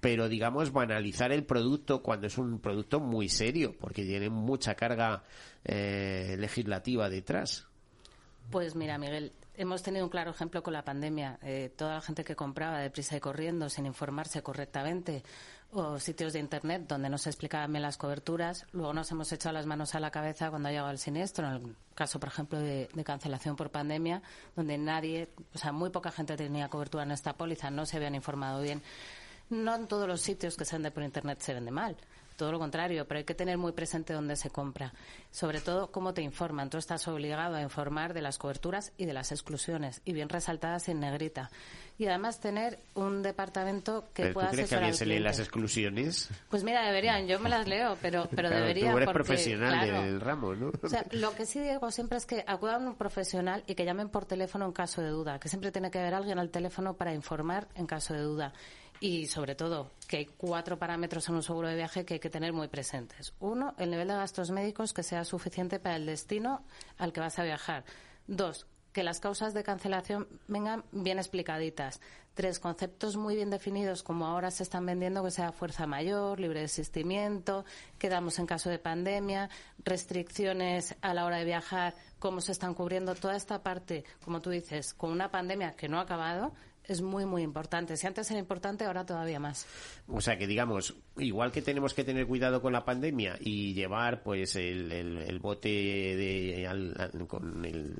[0.00, 5.22] pero digamos banalizar el producto cuando es un producto muy serio, porque tiene mucha carga
[5.64, 7.66] eh, legislativa detrás.
[8.50, 11.38] Pues mira, Miguel, hemos tenido un claro ejemplo con la pandemia.
[11.42, 15.22] Eh, toda la gente que compraba deprisa y corriendo sin informarse correctamente
[15.72, 18.66] o sitios de internet donde no se explicaban bien las coberturas.
[18.72, 21.52] Luego nos hemos echado las manos a la cabeza cuando ha llegado el siniestro, en
[21.54, 24.22] el caso, por ejemplo, de, de, cancelación por pandemia,
[24.54, 28.14] donde nadie, o sea, muy poca gente tenía cobertura en esta póliza, no se habían
[28.14, 28.82] informado bien.
[29.50, 31.96] No en todos los sitios que se venden por internet se vende mal
[32.36, 34.92] todo lo contrario, pero hay que tener muy presente dónde se compra.
[35.30, 36.70] Sobre todo, cómo te informan.
[36.70, 40.88] Tú estás obligado a informar de las coberturas y de las exclusiones, y bien resaltadas
[40.88, 41.50] en negrita.
[41.96, 45.38] Y además tener un departamento que ¿Pero pueda ¿Tú crees que alguien se lee las
[45.38, 46.28] exclusiones?
[46.50, 47.28] Pues mira, deberían.
[47.28, 48.90] Yo me las leo, pero, pero claro, deberían.
[48.90, 50.72] Tú eres porque, profesional claro, del ramo, ¿no?
[50.82, 53.84] O sea, lo que sí digo siempre es que acudan a un profesional y que
[53.84, 55.38] llamen por teléfono en caso de duda.
[55.38, 58.52] Que siempre tiene que haber alguien al teléfono para informar en caso de duda
[59.04, 62.30] y sobre todo que hay cuatro parámetros en un seguro de viaje que hay que
[62.30, 63.34] tener muy presentes.
[63.38, 66.62] Uno, el nivel de gastos médicos que sea suficiente para el destino
[66.96, 67.84] al que vas a viajar.
[68.26, 72.00] Dos, que las causas de cancelación vengan bien explicaditas.
[72.32, 76.60] Tres conceptos muy bien definidos, como ahora se están vendiendo, que sea fuerza mayor, libre
[76.60, 77.66] de asistimiento,
[77.98, 79.50] qué damos en caso de pandemia,
[79.84, 84.48] restricciones a la hora de viajar, cómo se están cubriendo toda esta parte, como tú
[84.48, 86.54] dices, con una pandemia que no ha acabado,
[86.86, 87.96] es muy, muy importante.
[87.96, 89.66] Si antes era importante, ahora todavía más.
[90.08, 94.22] O sea que, digamos, igual que tenemos que tener cuidado con la pandemia y llevar
[94.22, 96.68] pues el, el, bote de,
[97.26, 97.94] con el,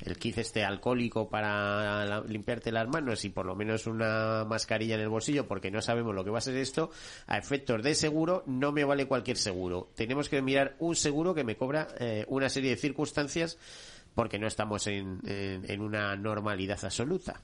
[0.00, 5.02] el kit este alcohólico para limpiarte las manos y por lo menos una mascarilla en
[5.02, 6.90] el bolsillo porque no sabemos lo que va a ser esto,
[7.26, 9.90] a efectos de seguro no me vale cualquier seguro.
[9.94, 13.58] Tenemos que mirar un seguro que me cobra eh, una serie de circunstancias
[14.14, 17.42] porque no estamos en una normalidad absoluta.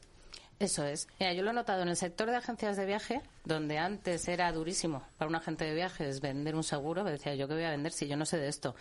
[0.62, 1.08] Eso es.
[1.18, 4.52] Mira, yo lo he notado en el sector de agencias de viaje, donde antes era
[4.52, 7.70] durísimo para un agente de viajes vender un seguro, me decía yo que voy a
[7.70, 8.76] vender si yo no sé de esto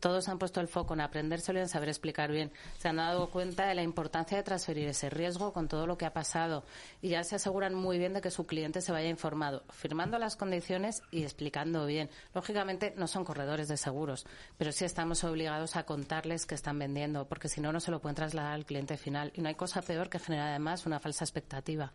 [0.00, 2.52] todos han puesto el foco en aprendérselo y en saber explicar bien.
[2.78, 6.06] Se han dado cuenta de la importancia de transferir ese riesgo con todo lo que
[6.06, 6.64] ha pasado
[7.02, 10.36] y ya se aseguran muy bien de que su cliente se vaya informado, firmando las
[10.36, 12.10] condiciones y explicando bien.
[12.34, 14.26] Lógicamente no son corredores de seguros,
[14.58, 18.00] pero sí estamos obligados a contarles que están vendiendo, porque si no, no se lo
[18.00, 19.32] pueden trasladar al cliente final.
[19.34, 21.92] Y no hay cosa peor que generar además una falsa expectativa.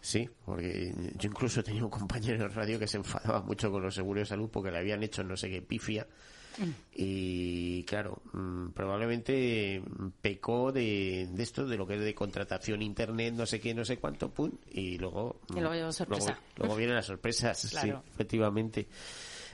[0.00, 3.94] Sí, porque yo incluso tenía un compañero de radio que se enfadaba mucho con los
[3.94, 6.06] seguros de salud porque le habían hecho no sé qué pifia
[6.94, 9.82] y claro, mm, probablemente
[10.20, 13.98] pecó de, esto, de lo que es de contratación internet, no sé qué, no sé
[13.98, 15.40] cuánto, pum, y luego.
[15.54, 16.38] Y luego sorpresa.
[16.56, 18.88] Luego, vienen las sorpresas, sí, efectivamente.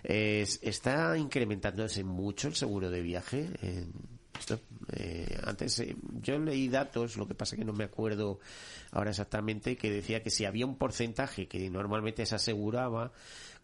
[0.03, 3.51] está incrementándose mucho el seguro de viaje.
[4.38, 4.61] esto,
[4.93, 8.40] eh, antes eh, yo leí datos, lo que pasa que no me acuerdo
[8.93, 13.12] ahora exactamente, que decía que si había un porcentaje que normalmente se aseguraba,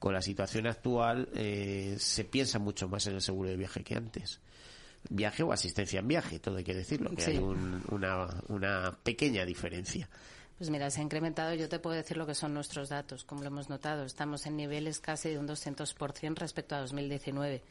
[0.01, 3.95] con la situación actual eh, se piensa mucho más en el seguro de viaje que
[3.95, 4.41] antes.
[5.09, 10.09] Viaje o asistencia en viaje, todo hay que decirlo, que hay una, una pequeña diferencia.
[10.57, 13.43] Pues mira, se ha incrementado, yo te puedo decir lo que son nuestros datos, como
[13.43, 14.05] lo hemos notado.
[14.05, 17.63] Estamos en niveles casi de un 200% respecto a 2019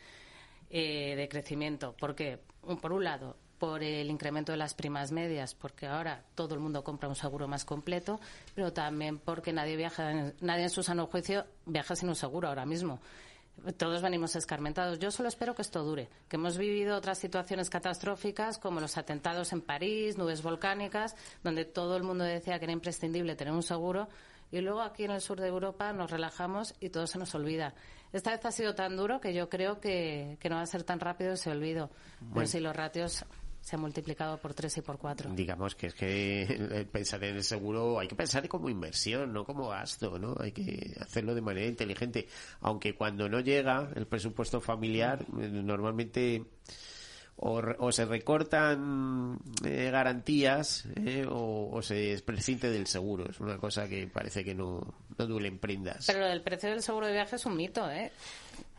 [0.70, 1.96] eh, de crecimiento.
[2.00, 2.40] Porque,
[2.82, 6.84] por un lado, por el incremento de las primas medias, porque ahora todo el mundo
[6.84, 8.20] compra un seguro más completo,
[8.56, 12.66] pero también porque nadie viaja, nadie en su sano juicio viaja sin un seguro ahora
[12.66, 13.00] mismo.
[13.78, 15.00] Todos venimos escarmentados.
[15.00, 19.52] Yo solo espero que esto dure, que hemos vivido otras situaciones catastróficas como los atentados
[19.52, 24.08] en París, nubes volcánicas, donde todo el mundo decía que era imprescindible tener un seguro
[24.52, 27.74] y luego aquí en el sur de Europa nos relajamos y todo se nos olvida.
[28.12, 31.00] Esta vez ha sido tan duro que yo creo que, no va a ser tan
[31.00, 31.92] rápido ese olvido.
[32.34, 33.26] Pero si los ratios
[33.70, 35.30] se ha multiplicado por tres y por cuatro.
[35.32, 39.70] Digamos que es que pensar en el seguro hay que pensar como inversión, no como
[39.70, 40.36] gasto, ¿no?
[40.40, 42.28] Hay que hacerlo de manera inteligente.
[42.62, 46.46] Aunque cuando no llega el presupuesto familiar, eh, normalmente
[47.42, 53.30] o, se recortan eh, garantías eh, o, se prescinde del seguro.
[53.30, 54.82] Es una cosa que parece que no,
[55.18, 56.06] no duelen prendas.
[56.08, 58.12] Pero el precio del seguro de viaje es un mito, ¿eh?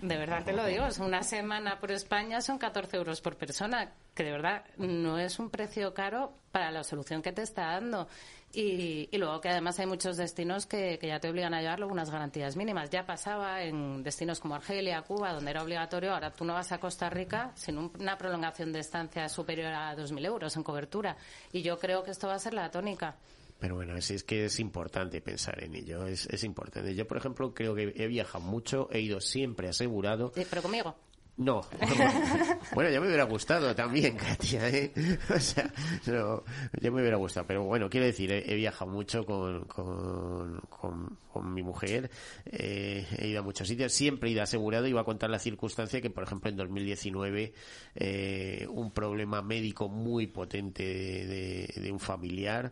[0.00, 0.86] De verdad te lo digo.
[1.00, 5.50] Una semana por España son 14 euros por persona, que de verdad no es un
[5.50, 8.08] precio caro para la solución que te está dando.
[8.52, 12.56] Y, luego que además hay muchos destinos que, ya te obligan a llevarlo unas garantías
[12.56, 12.90] mínimas.
[12.90, 16.12] Ya pasaba en destinos como Argelia, Cuba, donde era obligatorio.
[16.14, 20.26] Ahora tú no vas a Costa Rica sin una prolongación de estancia superior a 2.000
[20.26, 21.16] euros en cobertura.
[21.52, 23.16] Y yo creo que esto va a ser la tónica.
[23.60, 26.94] Pero bueno, es, es que es importante pensar en ello, es, es importante.
[26.94, 30.32] Yo, por ejemplo, creo que he viajado mucho, he ido siempre asegurado.
[30.48, 30.96] pero conmigo.
[31.40, 31.62] No.
[32.74, 34.92] bueno, ya me hubiera gustado también, Katia, ¿eh?
[35.34, 35.72] O sea,
[36.06, 36.44] no,
[36.78, 37.46] ya me hubiera gustado.
[37.46, 42.10] Pero bueno, quiero decir, he, viajado mucho con, con, con, mi mujer,
[42.44, 44.86] eh, he ido a muchos sitios, siempre he ido asegurado.
[44.86, 47.54] Iba a contar la circunstancia que, por ejemplo, en 2019,
[47.94, 52.70] eh, un problema médico muy potente de, de un familiar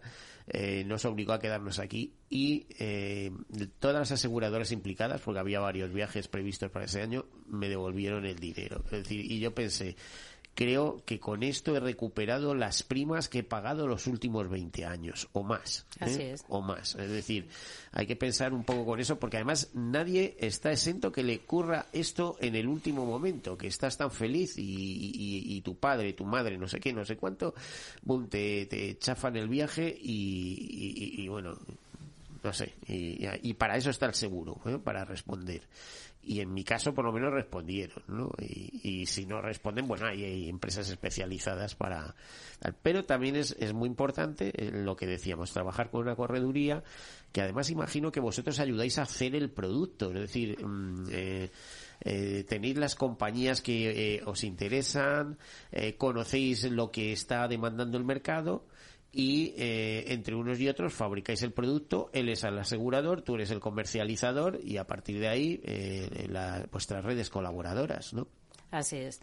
[0.51, 3.31] eh, nos obligó a quedarnos aquí y eh,
[3.79, 8.39] todas las aseguradoras implicadas, porque había varios viajes previstos para ese año, me devolvieron el
[8.39, 8.83] dinero.
[8.87, 9.97] Es decir, y yo pensé,
[10.59, 15.29] creo que con esto he recuperado las primas que he pagado los últimos 20 años
[15.31, 15.87] o más.
[16.01, 16.05] ¿eh?
[16.05, 16.45] Así es.
[16.49, 16.97] O más.
[16.97, 17.47] Es decir,
[17.93, 21.87] hay que pensar un poco con eso porque además nadie está exento que le ocurra
[21.93, 26.67] esto en el último momento, que estás tan feliz y, tu padre, tu madre, no
[26.67, 27.55] sé qué, no sé cuánto,
[28.03, 31.57] boom, te, te chafan el viaje y, bueno,
[32.43, 34.79] no sé, y, para eso está el seguro, ¿eh?
[34.83, 35.63] para responder
[36.29, 38.31] y en mi caso por lo menos respondieron, ¿no?
[38.39, 42.15] Y, si no responden, bueno, hay, empresas especializadas para...
[42.83, 46.83] Pero también es, es muy importante eh, lo que decíamos, trabajar con una correduría
[47.33, 51.51] que además imagino que vosotros ayudáis a hacer el producto, es decir, mm, eh,
[52.01, 55.39] eh, tenéis las compañías que os interesan,
[55.97, 58.67] conocéis lo que está demandando el mercado
[59.19, 63.51] y eh, entre unos y otros fabricáis el producto, él es el asegurador, tú eres
[63.51, 66.29] el comercializador y a partir de ahí eh,
[66.71, 68.29] vuestras redes colaboradoras, ¿no?
[68.71, 69.21] Así es.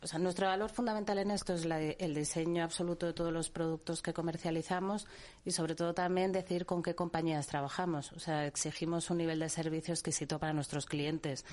[0.00, 4.00] o sea, nuestro valor fundamental en esto es el diseño absoluto de todos los productos
[4.00, 5.06] que comercializamos
[5.44, 8.12] y sobre todo también decir con qué compañías trabajamos.
[8.12, 11.44] O sea, exigimos un nivel de servicio exquisito para nuestros clientes.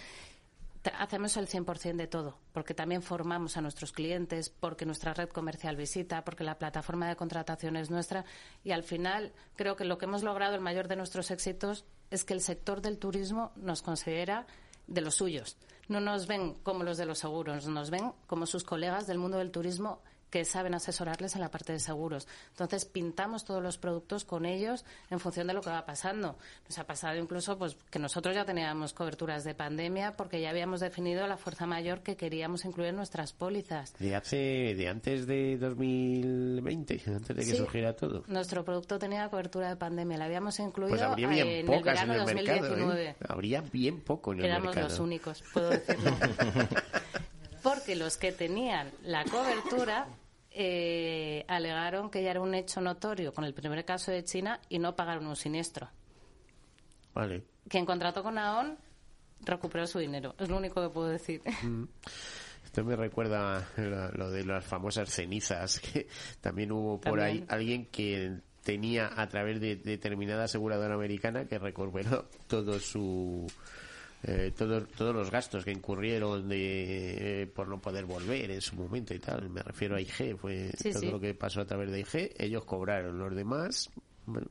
[0.99, 5.77] Hacemos el 100% de todo, porque también formamos a nuestros clientes, porque nuestra red comercial
[5.77, 8.25] visita, porque la plataforma de contratación es nuestra
[8.63, 12.25] y al final creo que lo que hemos logrado, el mayor de nuestros éxitos, es
[12.25, 14.45] que el sector del turismo nos considera
[14.87, 15.57] de los suyos.
[15.87, 19.37] No nos ven como los de los seguros, nos ven como sus colegas del mundo
[19.37, 20.01] del turismo
[20.33, 22.27] que saben asesorarles en la parte de seguros.
[22.49, 26.39] Entonces, pintamos todos los productos con ellos en función de lo que va pasando.
[26.67, 30.79] Nos ha pasado incluso pues que nosotros ya teníamos coberturas de pandemia porque ya habíamos
[30.79, 33.93] definido la fuerza mayor que queríamos incluir en nuestras pólizas.
[33.99, 38.23] De hace de antes de 2020, antes de que surgiera todo.
[38.25, 42.13] Nuestro producto tenía cobertura de pandemia, la habíamos incluido pues habría bien en el verano
[42.13, 43.05] de 2019.
[43.05, 43.15] ¿eh?
[43.29, 46.09] Habría bien poco en el Éramos los únicos, puedo decirlo.
[47.61, 50.07] porque los que tenían la cobertura
[50.53, 54.79] eh, alegaron que ya era un hecho notorio con el primer caso de China y
[54.79, 55.89] no pagaron un siniestro.
[57.13, 57.43] Vale.
[57.67, 58.77] Quien contrató con AON
[59.41, 60.35] recuperó su dinero.
[60.39, 61.41] Es lo único que puedo decir.
[61.63, 61.85] Mm.
[62.65, 66.07] Esto me recuerda lo de las famosas cenizas, que
[66.41, 72.29] también hubo por ahí alguien que tenía a través de determinada aseguradora americana que recuperó
[72.47, 73.45] todo su
[74.25, 79.13] eh, todos los gastos que incurrieron de, eh, por no poder volver en su momento
[79.13, 79.49] y tal.
[79.49, 82.33] Me refiero a IG, fue todo lo que pasó a través de IG.
[82.37, 83.89] Ellos cobraron los demás.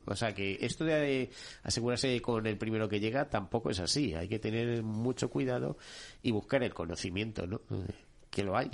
[0.05, 1.31] o sea que esto de
[1.63, 4.13] asegurarse con el primero que llega tampoco es así.
[4.13, 5.77] Hay que tener mucho cuidado
[6.21, 7.61] y buscar el conocimiento, ¿no?
[8.29, 8.69] Que lo hay.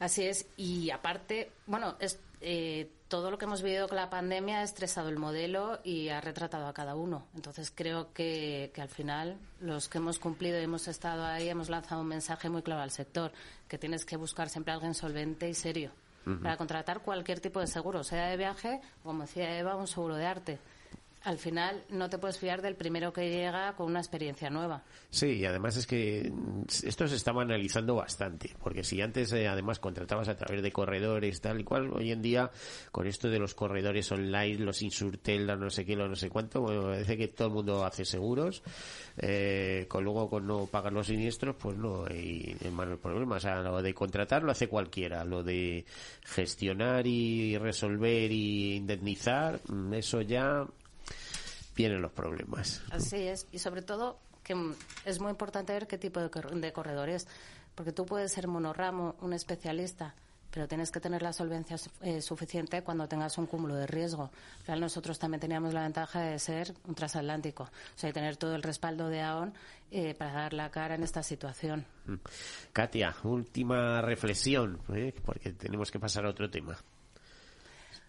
[0.00, 0.46] Así es.
[0.56, 5.08] Y aparte, bueno, es, eh, todo lo que hemos vivido con la pandemia ha estresado
[5.08, 7.26] el modelo y ha retratado a cada uno.
[7.34, 12.00] Entonces creo que, al final los que hemos cumplido y hemos estado ahí hemos lanzado
[12.00, 13.32] un mensaje muy claro al sector,
[13.68, 15.92] que tienes que buscar siempre a alguien solvente y serio
[16.42, 20.14] para contratar cualquier tipo de seguro, sea de viaje o, como decía Eva, un seguro
[20.14, 20.58] de arte
[21.22, 24.82] al final no te puedes fiar del primero que llega con una experiencia nueva.
[25.10, 26.32] Sí, y además es que
[26.82, 31.40] esto se estaba analizando bastante, porque si antes eh, además contratabas a través de corredores
[31.40, 32.50] tal y cual, hoy en día
[32.90, 37.16] con esto de los corredores online, los Insurtel, no sé qué, no sé cuánto, parece
[37.18, 38.62] que todo el mundo hace seguros,
[39.18, 43.38] eh, con luego con no pagar los siniestros, pues no hay malos problemas.
[43.38, 45.84] O sea, lo de contratar lo hace cualquiera, lo de
[46.24, 50.66] gestionar y resolver y indemnizar, mm, eso ya
[51.80, 52.82] vienen los problemas.
[52.90, 54.74] Así es, y sobre todo que
[55.04, 57.26] es muy importante ver qué tipo de, corredor es,
[57.74, 60.14] porque tú puedes ser monorramo, un especialista,
[60.50, 64.30] pero tienes que tener la solvencia eh, suficiente cuando tengas un cúmulo de riesgo.
[64.66, 68.56] Al nosotros también teníamos la ventaja de ser un transatlántico, o sea, de tener todo
[68.56, 69.54] el respaldo de AON
[69.92, 71.86] eh, para dar la cara en esta situación.
[72.06, 72.14] Mm.
[72.72, 75.14] Katia, última reflexión, ¿eh?
[75.24, 76.76] porque tenemos que pasar a otro tema.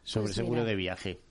[0.03, 1.21] Sobre pues seguro de viaje.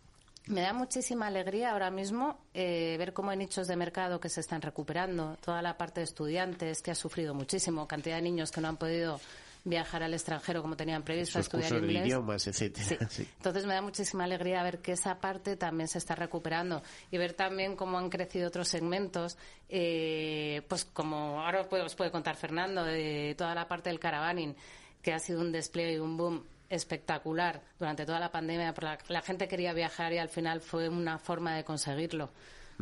[0.47, 4.41] Me da muchísima alegría ahora mismo eh, ver cómo hay nichos de mercado que se
[4.41, 5.37] están recuperando.
[5.45, 8.77] Toda la parte de estudiantes que ha sufrido muchísimo, cantidad de niños que no han
[8.77, 9.21] podido
[9.65, 12.07] viajar al extranjero como tenían previsto a estudiar inglés.
[12.07, 13.09] idiomas, etcétera.
[13.37, 17.35] Entonces me da muchísima alegría ver que esa parte también se está recuperando y ver
[17.35, 19.37] también cómo han crecido otros segmentos,
[19.69, 24.57] eh, pues como ahora os puede contar Fernando de toda la parte del caravaning
[25.03, 28.75] que ha sido un despliegue y un boom espectacular durante toda la pandemia.
[28.81, 32.31] La, la gente quería viajar y al final fue una forma de conseguirlo.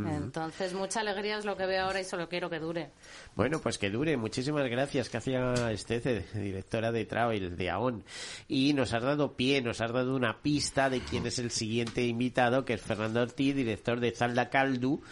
[0.07, 2.91] Entonces, mucha alegría es lo que veo ahora y solo quiero que dure.
[3.35, 4.17] Bueno, pues que dure.
[4.17, 8.05] Muchísimas gracias, hacía Estece, directora de Travel de AON.
[8.47, 12.05] Y nos has dado pie, nos has dado una pista de quién es el siguiente
[12.05, 15.03] invitado, que es Fernando Ortiz, director de Zalda Caldu,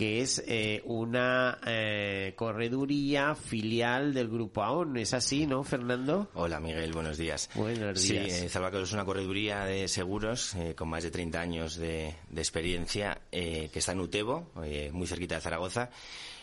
[0.00, 4.96] que es eh, una eh, correduría filial del Grupo AON.
[4.96, 6.30] ¿Es así, no, Fernando?
[6.32, 7.50] Hola, Miguel, buenos días.
[7.54, 8.32] Buenos días.
[8.32, 8.50] Sí, eh,
[8.82, 13.92] es una correduría de seguros eh, con más de 30 años de, experiencia que está
[13.92, 14.50] en Utebo,
[14.90, 15.90] muy cerquita de Zaragoza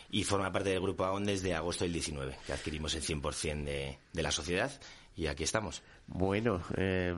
[0.08, 3.98] y forma parte del Grupo AON desde agosto del 19, que adquirimos el 100% de,
[4.12, 4.70] de la sociedad
[5.18, 5.82] y aquí estamos.
[6.06, 7.12] Bueno, eh,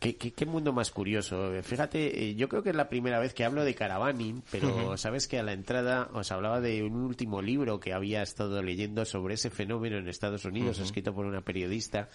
[0.00, 1.52] Qué, mundo más curioso.
[1.62, 5.28] Fíjate, eh, yo creo que es la primera vez que hablo de caravaning, pero sabes
[5.28, 9.34] que a la entrada os hablaba de un último libro que había estado leyendo sobre
[9.34, 12.08] ese fenómeno en Estados Unidos, escrito por una periodista,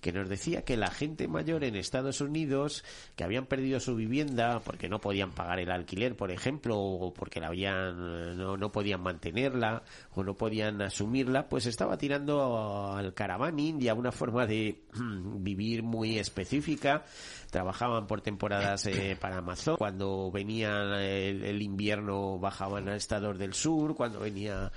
[0.00, 4.58] que nos decía que la gente mayor en Estados Unidos, que habían perdido su vivienda
[4.58, 9.02] porque no podían pagar el alquiler, por ejemplo, o porque la habían, no, no podían
[9.02, 9.84] mantenerla,
[10.16, 14.82] o no podían asumirla, pues estaba tirando al caravaning y a una forma de
[15.38, 17.04] vivir muy específica
[17.50, 19.76] trabajaban por temporadas eh, para Amazon.
[19.76, 24.72] Cuando venía el, invierno bajaban a estados del sur, cuando venía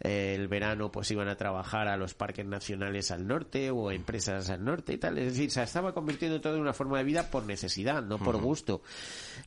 [0.00, 4.64] el verano pues iban a trabajar a los parques nacionales al norte o empresas al
[4.64, 5.18] norte y tal.
[5.18, 8.36] Es decir, se estaba convirtiendo todo en una forma de vida por necesidad, no por
[8.40, 8.82] gusto.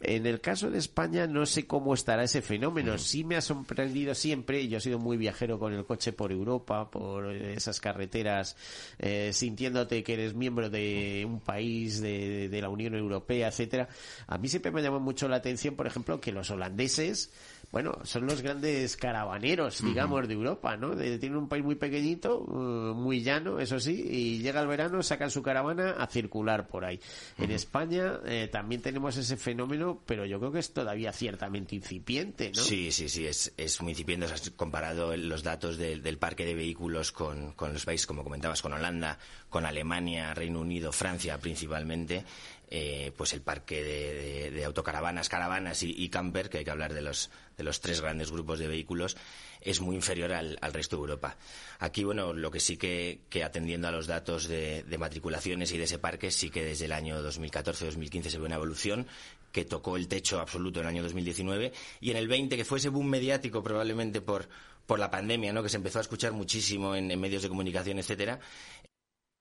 [0.02, 2.98] En el caso de España no sé cómo estará ese fenómeno.
[2.98, 6.90] Sí me ha sorprendido siempre, yo he sido muy viajero con el coche por Europa,
[6.90, 8.56] por esas carreteras,
[8.98, 13.88] eh, sintiéndote que eres miembro de un país de, de la Unión Europea, etcétera.
[14.28, 17.32] A mí siempre me llama mucho la atención, por ejemplo, que los holandeses
[17.72, 20.96] bueno, son los grandes caravaneros, digamos, de Europa, ¿no?
[20.96, 25.30] tienen un país muy pequeñito, uh, muy llano, eso sí, y llega el verano, sacan
[25.30, 27.00] su caravana a circular por ahí.
[27.38, 32.52] En España eh, también tenemos ese fenómeno, pero yo creo que es todavía ciertamente incipiente,
[32.56, 32.62] ¿no?
[32.62, 34.26] Sí, sí, sí, es, es muy incipiente.
[34.26, 38.74] Has comparado los datos del parque de vehículos con, con los países, como comentabas, con
[38.74, 42.24] Holanda, con Alemania, Reino Unido, Francia principalmente.
[42.72, 47.32] Eh, pues el parque de, autocaravanas, caravanas y, camper, que hay que hablar de los,
[47.58, 49.18] de los tres grandes grupos de vehículos,
[49.60, 51.36] es muy inferior al, resto de Europa.
[51.80, 55.98] Aquí, bueno, lo que sí que, atendiendo a los datos de, matriculaciones y de ese
[55.98, 59.08] parque, sí que desde el año 2014-2015 se ve una evolución
[59.52, 62.78] que tocó el techo absoluto en el año 2019 y en el 20, que fue
[62.78, 64.48] ese boom mediático probablemente por,
[64.86, 65.64] por la pandemia, ¿no?
[65.64, 68.40] que se empezó a escuchar muchísimo en medios de comunicación, etcétera,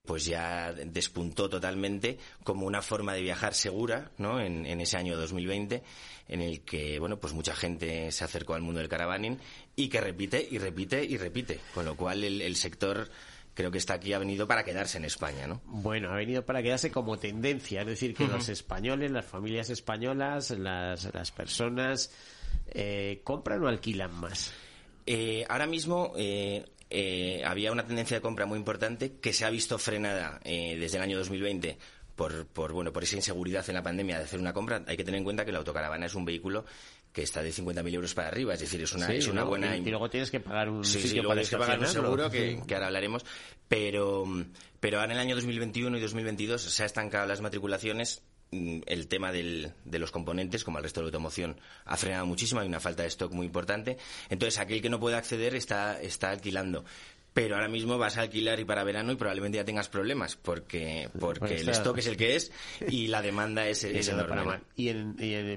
[0.05, 4.41] pues ya despuntó totalmente como una forma de viajar segura, ¿no?
[4.41, 5.83] En, ese año 2020,
[6.27, 9.37] en el que, bueno, pues mucha gente se acercó al mundo del caravaning
[9.75, 13.09] y que repite y repite y repite, con lo cual el, sector
[13.53, 15.61] creo que está aquí, ha venido para quedarse en España, ¿no?
[15.65, 20.49] Bueno, ha venido para quedarse como tendencia, es decir, que los españoles, las familias españolas,
[20.51, 22.11] las, las personas,
[22.71, 24.53] eh, ¿compran o alquilan más?
[25.05, 29.49] Eh, ahora mismo eh, eh, había una tendencia de compra muy importante que se ha
[29.49, 31.77] visto frenada eh, desde el año 2020
[32.15, 34.83] por, por, bueno, por esa inseguridad en la pandemia de hacer una compra.
[34.87, 36.65] Hay que tener en cuenta que la autocaravana es un vehículo
[37.13, 39.75] que está de 50.000 euros para arriba, es decir, es una, es una buena...
[39.75, 42.61] Y, luego tienes que pagar un sí, sitio sí, para que pagar un seguro, que,
[42.67, 43.25] que, ahora hablaremos,
[43.67, 44.25] pero,
[44.79, 48.21] pero ahora en el año 2021 y 2022 se han estancado las matriculaciones
[48.51, 52.61] el tema del, de los componentes, como el resto de la automoción, ha frenado muchísimo,
[52.61, 53.97] hay una falta de stock muy importante.
[54.29, 56.83] Entonces, aquel que no puede acceder está, está alquilando
[57.33, 61.09] pero ahora mismo vas a alquilar y para verano y probablemente ya tengas problemas porque
[61.19, 62.51] porque pues el stock es el que es
[62.87, 64.59] y la demanda es, es enorme.
[64.75, 64.91] Y,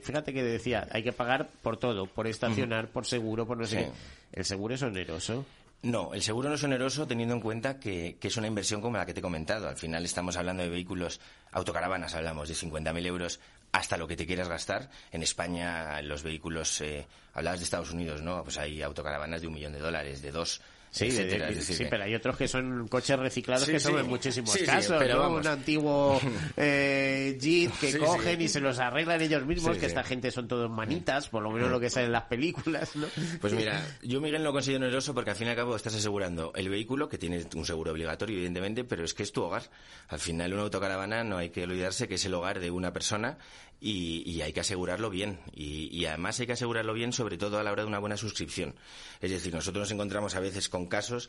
[0.03, 3.78] fíjate que decía, hay que pagar por todo, por estacionar, por seguro, por no sé
[3.78, 3.90] qué.
[4.32, 5.45] ¿El seguro es oneroso?
[5.82, 9.04] No, el seguro no es oneroso teniendo en cuenta que, es una inversión como la
[9.04, 9.68] que te he comentado.
[9.68, 11.20] Al final estamos hablando de vehículos,
[11.50, 13.40] autocaravanas, hablamos de 50.000 euros
[13.72, 14.90] hasta lo que te quieras gastar.
[15.10, 17.04] En España los vehículos, eh,
[17.34, 18.44] hablabas de Estados Unidos, ¿no?
[18.44, 20.60] Pues hay autocaravanas de un millón de dólares, de dos
[20.93, 25.30] Sí, sí, pero hay otros que son coches reciclados que son en muchísimos casos, pero
[25.30, 26.20] Un antiguo
[26.59, 30.70] eh, Jeep que cogen y se los arreglan ellos mismos, que esta gente son todos
[30.70, 33.07] manitas, por lo menos lo que sale en las películas, ¿no?
[33.40, 36.53] Pues mira, yo Miguel lo considero oneroso porque al fin y al cabo estás asegurando
[36.55, 39.62] el vehículo, que tiene un seguro obligatorio, evidentemente, pero es que es tu hogar.
[40.09, 43.38] Al final, una autocaravana no hay que olvidarse que es el hogar de una persona
[43.82, 45.40] y, hay que asegurarlo bien.
[45.52, 48.74] Y, además hay que asegurarlo bien, sobre todo a la hora de una buena suscripción.
[49.20, 51.28] Es decir, nosotros nos encontramos a veces con casos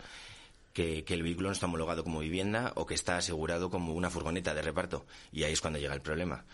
[0.71, 4.09] que, que, el vehículo no está homologado como vivienda o que está asegurado como una
[4.09, 5.05] furgoneta de reparto.
[5.31, 6.45] Y ahí es cuando llega el problema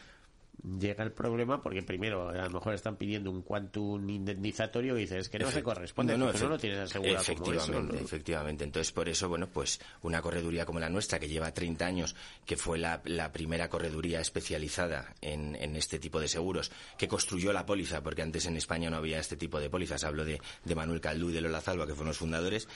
[0.64, 5.30] llega el problema porque primero a lo mejor están pidiendo un quantum indemnizatorio y dices
[5.30, 8.64] que no se corresponde, no, no, lo tienes asegurado efectivamente, efectivamente.
[8.64, 12.58] Entonces por eso, bueno, pues una correduría como la nuestra que lleva 30 años, que
[12.58, 13.02] fue la,
[13.32, 18.58] primera correduría especializada en, este tipo de seguros, que construyó la póliza, porque antes en
[18.58, 21.62] España no había este tipo de pólizas, hablo de, de Manuel Caldú y de Lola
[21.62, 22.68] Zalba, que fueron los fundadores,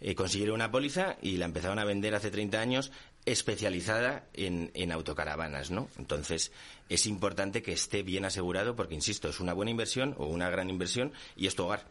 [0.00, 2.90] eh, consiguieron una póliza y la empezaron a vender hace 30 años
[3.26, 5.88] especializada en, en, autocaravanas, ¿no?
[5.98, 6.52] Entonces,
[6.88, 10.70] es importante que esté bien asegurado porque, insisto, es una buena inversión o una gran
[10.70, 11.84] inversión y es tu hogar.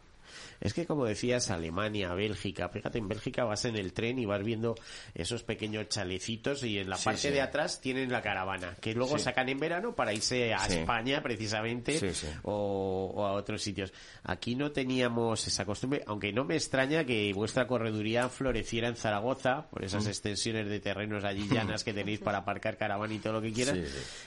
[0.60, 4.44] Es que como decías, Alemania, Bélgica, fíjate, en Bélgica vas en el tren y vas
[4.44, 4.74] viendo
[5.14, 9.48] esos pequeños chalecitos y en la parte de atrás tienen la caravana, que luego sacan
[9.48, 11.98] en verano para irse a España precisamente
[12.42, 13.92] o, a otros sitios.
[14.22, 19.68] Aquí no teníamos esa costumbre, aunque no me extraña que vuestra correduría floreciera en Zaragoza
[19.70, 20.08] por esas mm.
[20.08, 23.78] extensiones de terrenos allí llanas que tenéis para aparcar caravana y todo lo que quieras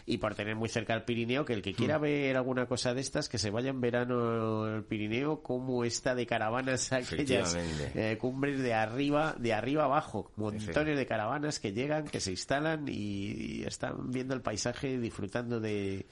[0.07, 2.01] y por tener muy cerca el Pirineo, que el que quiera mm.
[2.01, 6.22] ver alguna cosa de estas, que se vaya en verano al Pirineo como está de
[6.25, 12.19] caravanas aquellas eh, cumbres de arriba, de arriba abajo, montones de caravanas que llegan, que
[12.19, 16.05] se instalan y, están viendo el paisaje disfrutando de,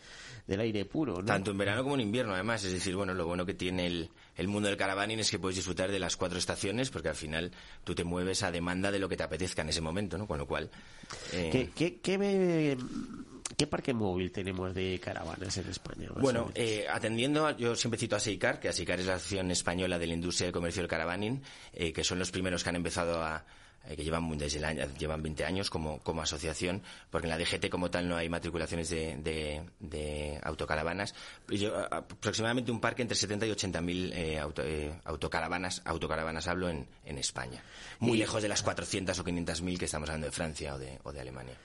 [0.48, 1.24] del aire puro.
[1.24, 2.64] Tanto en verano como en invierno, además.
[2.64, 5.56] Es decir, bueno, lo bueno que tiene el, el mundo del caravaning es que puedes
[5.56, 7.52] disfrutar de las cuatro estaciones porque al final
[7.84, 10.28] tú te mueves a demanda de lo que te apetezca en ese momento, ¿no?
[10.28, 10.70] Con lo cual...
[11.34, 11.50] Eh...
[11.52, 12.78] ¿Qué, qué, qué
[13.58, 16.10] ¿Qué parque móvil tenemos de caravanas en España?
[16.16, 20.08] Bueno, eh, atendiendo, yo siempre cito a SEICAR, que SEICAR es la Asociación Española de
[20.08, 21.42] la Industria del Comercio del Caravaning,
[21.74, 23.46] eh, que son los primeros que han empezado a,
[23.88, 27.38] eh, que llevan desde el año, llevan 20 años como, como asociación, porque en la
[27.40, 31.16] DGT como tal no hay matriculaciones de, de, autocaravanas.
[31.48, 34.40] Yo, aproximadamente un parque entre 70 y 80 mil eh,
[35.04, 37.64] autocaravanas, autocaravanas hablo en, en España.
[38.00, 41.00] Muy lejos de las 400 o 500 mil que estamos hablando de Francia o de,
[41.04, 41.56] o de Alemania.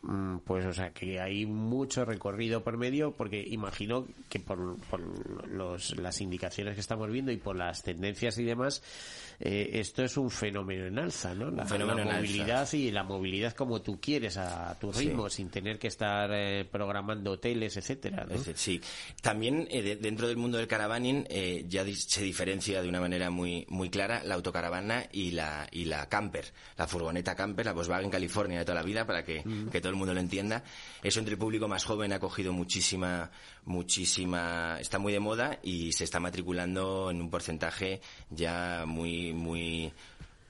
[0.00, 5.00] Mm, pues o sea que hay mucho recorrido por medio porque imagino que por, por
[5.48, 8.80] los, las indicaciones que estamos viendo y por las tendencias y demás
[9.40, 11.50] eh, esto es un fenómeno en alza, ¿no?
[11.50, 16.30] La, movilidad y la movilidad como tú quieres a tu ritmo sin tener que estar
[16.32, 18.26] eh, programando hoteles, etcétera.
[18.54, 18.80] Sí,
[19.20, 21.26] también eh, dentro del mundo del caravaning
[21.68, 26.08] ya se diferencia de una manera muy muy clara la autocaravana y la y la
[26.08, 26.46] camper,
[26.76, 29.98] la furgoneta camper, la Volkswagen California de toda la vida para que, que todo el
[29.98, 30.62] mundo lo entienda.
[31.02, 33.30] Eso entre el público más joven ha cogido muchísima
[33.64, 39.92] muchísima está muy de moda y se está matriculando en un porcentaje ya muy muy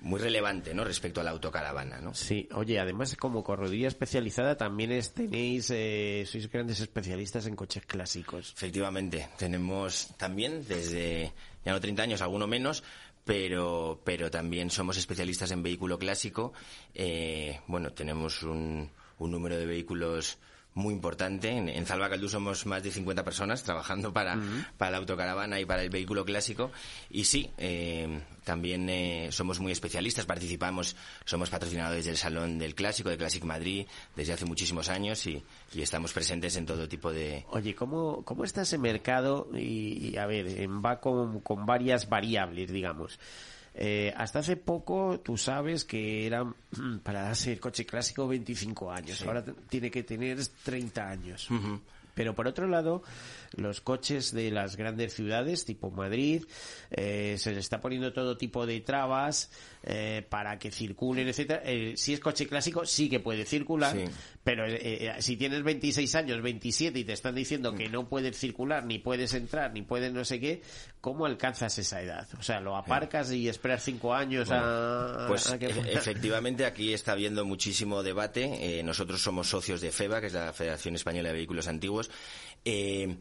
[0.00, 0.84] muy relevante ¿no?
[0.84, 2.00] respecto a la autocaravana.
[2.00, 2.14] ¿no?
[2.14, 7.84] Sí, oye, además como corredía especializada también es, tenéis, eh, sois grandes especialistas en coches
[7.84, 8.52] clásicos.
[8.56, 11.32] Efectivamente, tenemos también desde
[11.64, 12.84] ya no 30 años, alguno menos,
[13.24, 16.52] pero, pero también somos especialistas en vehículo clásico.
[16.94, 20.38] Eh, bueno, tenemos un, un número de vehículos
[20.78, 21.50] muy importante.
[21.50, 24.38] En, en Caldú somos más de 50 personas trabajando para,
[24.76, 26.70] para la autocaravana y para el vehículo clásico.
[27.10, 33.10] Y sí, eh, también eh, somos muy especialistas, participamos, somos patrocinadores del Salón del Clásico,
[33.10, 35.42] de Classic Madrid, desde hace muchísimos años y,
[35.76, 37.44] estamos presentes en todo tipo de...
[37.50, 39.48] Oye, ¿cómo, cómo está ese mercado?
[39.54, 43.18] Y, a ver, va con, con varias variables, digamos.
[43.80, 46.56] Eh, hasta hace poco tú sabes que eran
[47.04, 49.22] para darse el coche clásico 25 años.
[49.22, 51.48] Ahora tiene que tener 30 años.
[52.18, 53.04] Pero por otro lado,
[53.54, 56.42] los coches de las grandes ciudades, tipo Madrid,
[56.90, 59.52] eh, se les está poniendo todo tipo de trabas
[59.90, 61.62] eh, para que circulen, etcétera.
[61.64, 63.96] Eh, si es coche clásico, sí que puede circular,
[64.44, 64.64] pero
[65.18, 69.32] si tienes 26 años, 27 y te están diciendo que no puedes circular, ni puedes
[69.34, 70.62] entrar, ni puedes no sé qué,
[71.00, 72.28] ¿cómo alcanzas esa edad?
[72.38, 77.44] O sea, ¿lo aparcas y esperas cinco años a, Pues e-, efectivamente aquí está habiendo
[77.44, 78.82] muchísimo debate.
[78.84, 82.10] nosotros somos socios de FEBA, que es la Federación Española de Vehículos Antiguos.
[82.64, 83.16] Eh,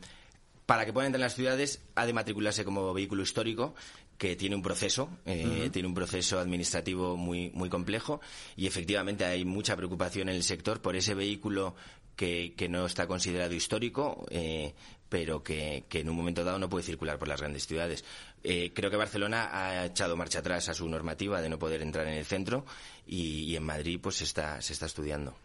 [0.66, 3.74] para que puedan entrar en las ciudades ha de matricularse como vehículo histórico
[4.18, 8.20] que tiene un proceso, eh, tiene un proceso administrativo muy, muy complejo
[8.56, 11.76] y efectivamente hay mucha preocupación en el sector por ese vehículo
[12.16, 14.74] que, no está considerado histórico, eh,
[15.08, 18.04] pero que, en un momento dado no puede circular por las grandes ciudades.
[18.44, 22.08] Eh, creo que Barcelona ha echado marcha atrás a su normativa de no poder entrar
[22.08, 22.66] en el centro
[23.06, 25.38] y, y en Madrid pues está, se está estudiando.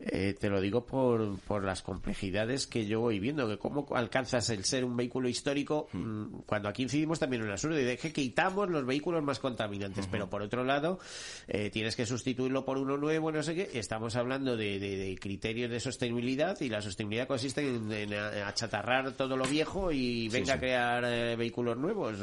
[0.00, 4.48] Eh, te lo digo por, por las complejidades que yo voy viendo, que cómo alcanzas
[4.50, 5.98] el ser un vehículo histórico, hmm.
[5.98, 9.40] mm, cuando aquí incidimos también en el absurdo, y de que quitamos los vehículos más
[9.40, 11.00] contaminantes, pero por otro lado,
[11.48, 15.68] eh, tienes que sustituirlo por uno nuevo, no sé qué, estamos hablando de, de, criterios
[15.68, 21.04] de sostenibilidad, y la sostenibilidad consiste en, achatarrar todo lo viejo y venga a crear
[21.06, 22.16] eh, vehículos nuevos.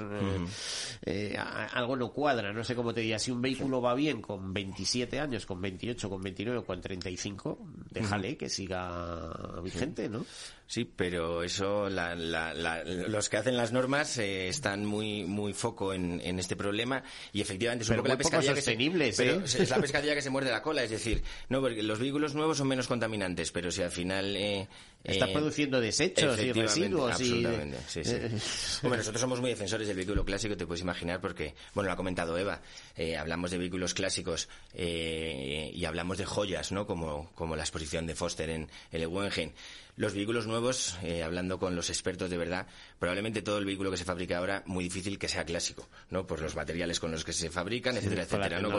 [1.73, 5.19] algo no cuadra, no sé cómo te diría, si un vehículo va bien con 27
[5.19, 10.25] años, con 28, con 29, con 35, déjale que siga vigente, ¿no?
[10.67, 16.55] Sí, pero eso, los que hacen las normas eh, están muy muy foco en, este
[16.55, 19.41] problema y efectivamente es un poco la pescadilla que se, ¿eh?
[19.43, 22.57] es la pescadilla que se muerde la cola, es decir, no porque los vehículos nuevos
[22.57, 24.67] son menos contaminantes, pero si al final eh,
[25.03, 28.15] está produciendo desechos y residuos absolutamente, sí, sí.
[28.87, 32.35] nosotros somos muy defensores del vehículo clásico, te puedes imaginar porque, bueno, lo ha comentado
[32.37, 32.61] Eva,
[33.19, 36.87] hablamos de vehículos clásicos y hablamos de joyas, ¿no?
[36.87, 39.53] Como como la exposición de Foster en el Wengen
[39.97, 42.67] los vehículos nuevos, eh, hablando con los expertos de verdad,
[42.99, 46.27] probablemente todo el vehículo que se fabrica ahora, muy difícil que sea clásico, ¿no?
[46.27, 48.69] Por los materiales con los que se fabrican, etcétera, etcétera, ¿no?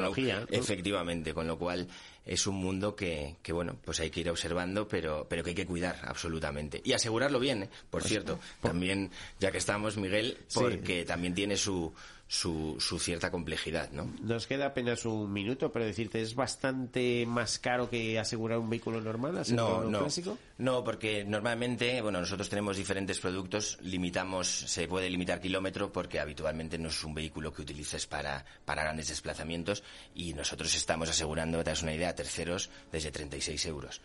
[0.50, 1.88] Efectivamente, con lo cual
[2.24, 5.56] es un mundo que, que, bueno, pues hay que ir observando, pero, pero que hay
[5.56, 6.82] que cuidar absolutamente.
[6.84, 7.68] Y asegurarlo bien, ¿eh?
[7.90, 8.38] por pues, cierto.
[8.60, 11.94] También, ya que estamos, Miguel, porque también tiene su,
[12.28, 14.12] su, su, cierta complejidad, ¿no?
[14.20, 19.00] Nos queda apenas un minuto, pero decirte, ¿es bastante más caro que asegurar un vehículo
[19.00, 20.36] normal, no, no, clásico?
[20.58, 26.78] No, porque normalmente, bueno, nosotros tenemos diferentes productos, limitamos, se puede limitar kilómetro porque habitualmente
[26.78, 31.70] no es un vehículo que utilices para, para grandes desplazamientos y nosotros estamos asegurando, te
[31.70, 34.00] das una idea, a terceros desde 36 euros.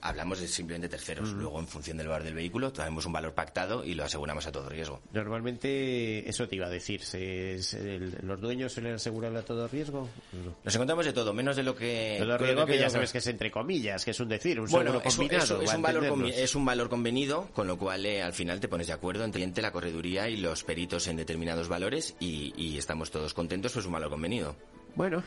[0.00, 1.30] Hablamos de simplemente terceros.
[1.32, 4.52] Luego, en función del valor del vehículo, traemos un valor pactado y lo aseguramos a
[4.52, 5.00] todo riesgo.
[5.12, 9.66] Normalmente, eso te iba a decir, ¿se- se- el- ¿los dueños suelen asegurarlo a todo
[9.68, 10.08] riesgo?
[10.32, 10.56] No.
[10.64, 12.16] Nos encontramos de todo, menos de lo que...
[12.18, 14.66] Todo riesgo que ya yo- sabes que es entre comillas, que es un decir, un
[14.68, 15.44] Bueno, seguro es combinado.
[15.44, 18.68] es un- es valor es un valor convenido, con lo cual eh, al final te
[18.68, 22.52] pones de acuerdo entre el cliente, la correduría y los peritos en determinados valores y,
[22.56, 24.56] y estamos todos contentos, pues un valor convenido.
[24.94, 25.22] Bueno,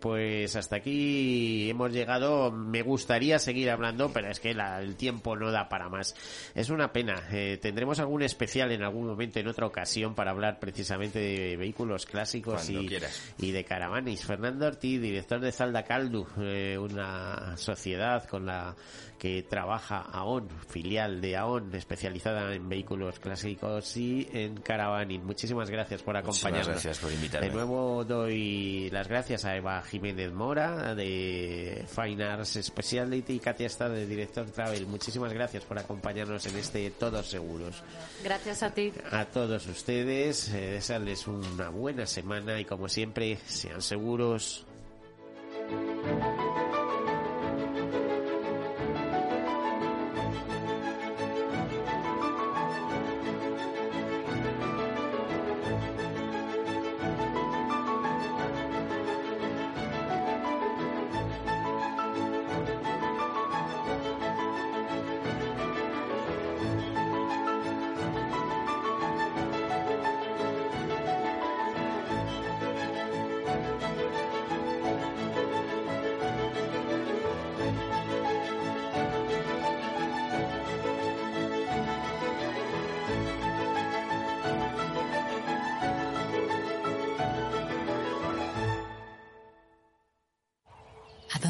[0.00, 2.50] pues hasta aquí hemos llegado.
[2.50, 6.14] Me gustaría seguir hablando, pero es que la- el tiempo no da para más.
[6.54, 7.22] Es una pena.
[7.32, 12.06] Eh, tendremos algún especial en algún momento, en otra ocasión, para hablar precisamente de vehículos
[12.06, 14.24] clásicos y, de caravanis.
[14.24, 18.74] Fernando Ortiz, director de Zalda Caldu, eh, una sociedad con la
[19.18, 25.24] que trabaja AON, filial de AON, especializada en vehículos clásicos y en caravaning.
[25.26, 26.82] Muchísimas gracias por Muchísimas acompañarnos.
[26.82, 27.48] gracias por invitarme.
[27.48, 33.66] De nuevo doy las gracias a Eva Jiménez Mora de Fine Arts Speciality y Katia
[33.66, 34.86] Está de Director Travel.
[34.86, 37.82] Muchísimas gracias por acompañarnos en este Todos Seguros.
[38.24, 38.92] Gracias a ti.
[39.10, 44.66] A todos ustedes, eh, desearles una buena semana y como siempre, sean seguros.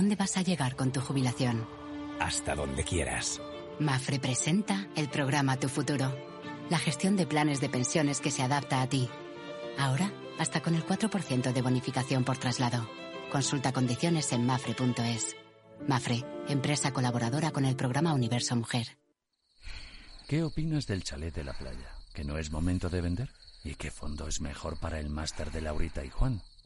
[0.00, 1.68] Dónde vas a llegar con tu jubilación?
[2.20, 3.38] Hasta donde quieras.
[3.80, 6.16] Mafre presenta el programa Tu Futuro,
[6.70, 9.10] la gestión de planes de pensiones que se adapta a ti.
[9.78, 12.88] Ahora, hasta con el 4% de bonificación por traslado.
[13.30, 15.36] Consulta condiciones en mafre.es.
[15.86, 18.96] Mafre, empresa colaboradora con el programa Universo Mujer.
[20.26, 21.92] ¿Qué opinas del chalet de la playa?
[22.14, 23.28] ¿Que no es momento de vender?
[23.64, 26.40] ¿Y qué fondo es mejor para el máster de Laurita y Juan?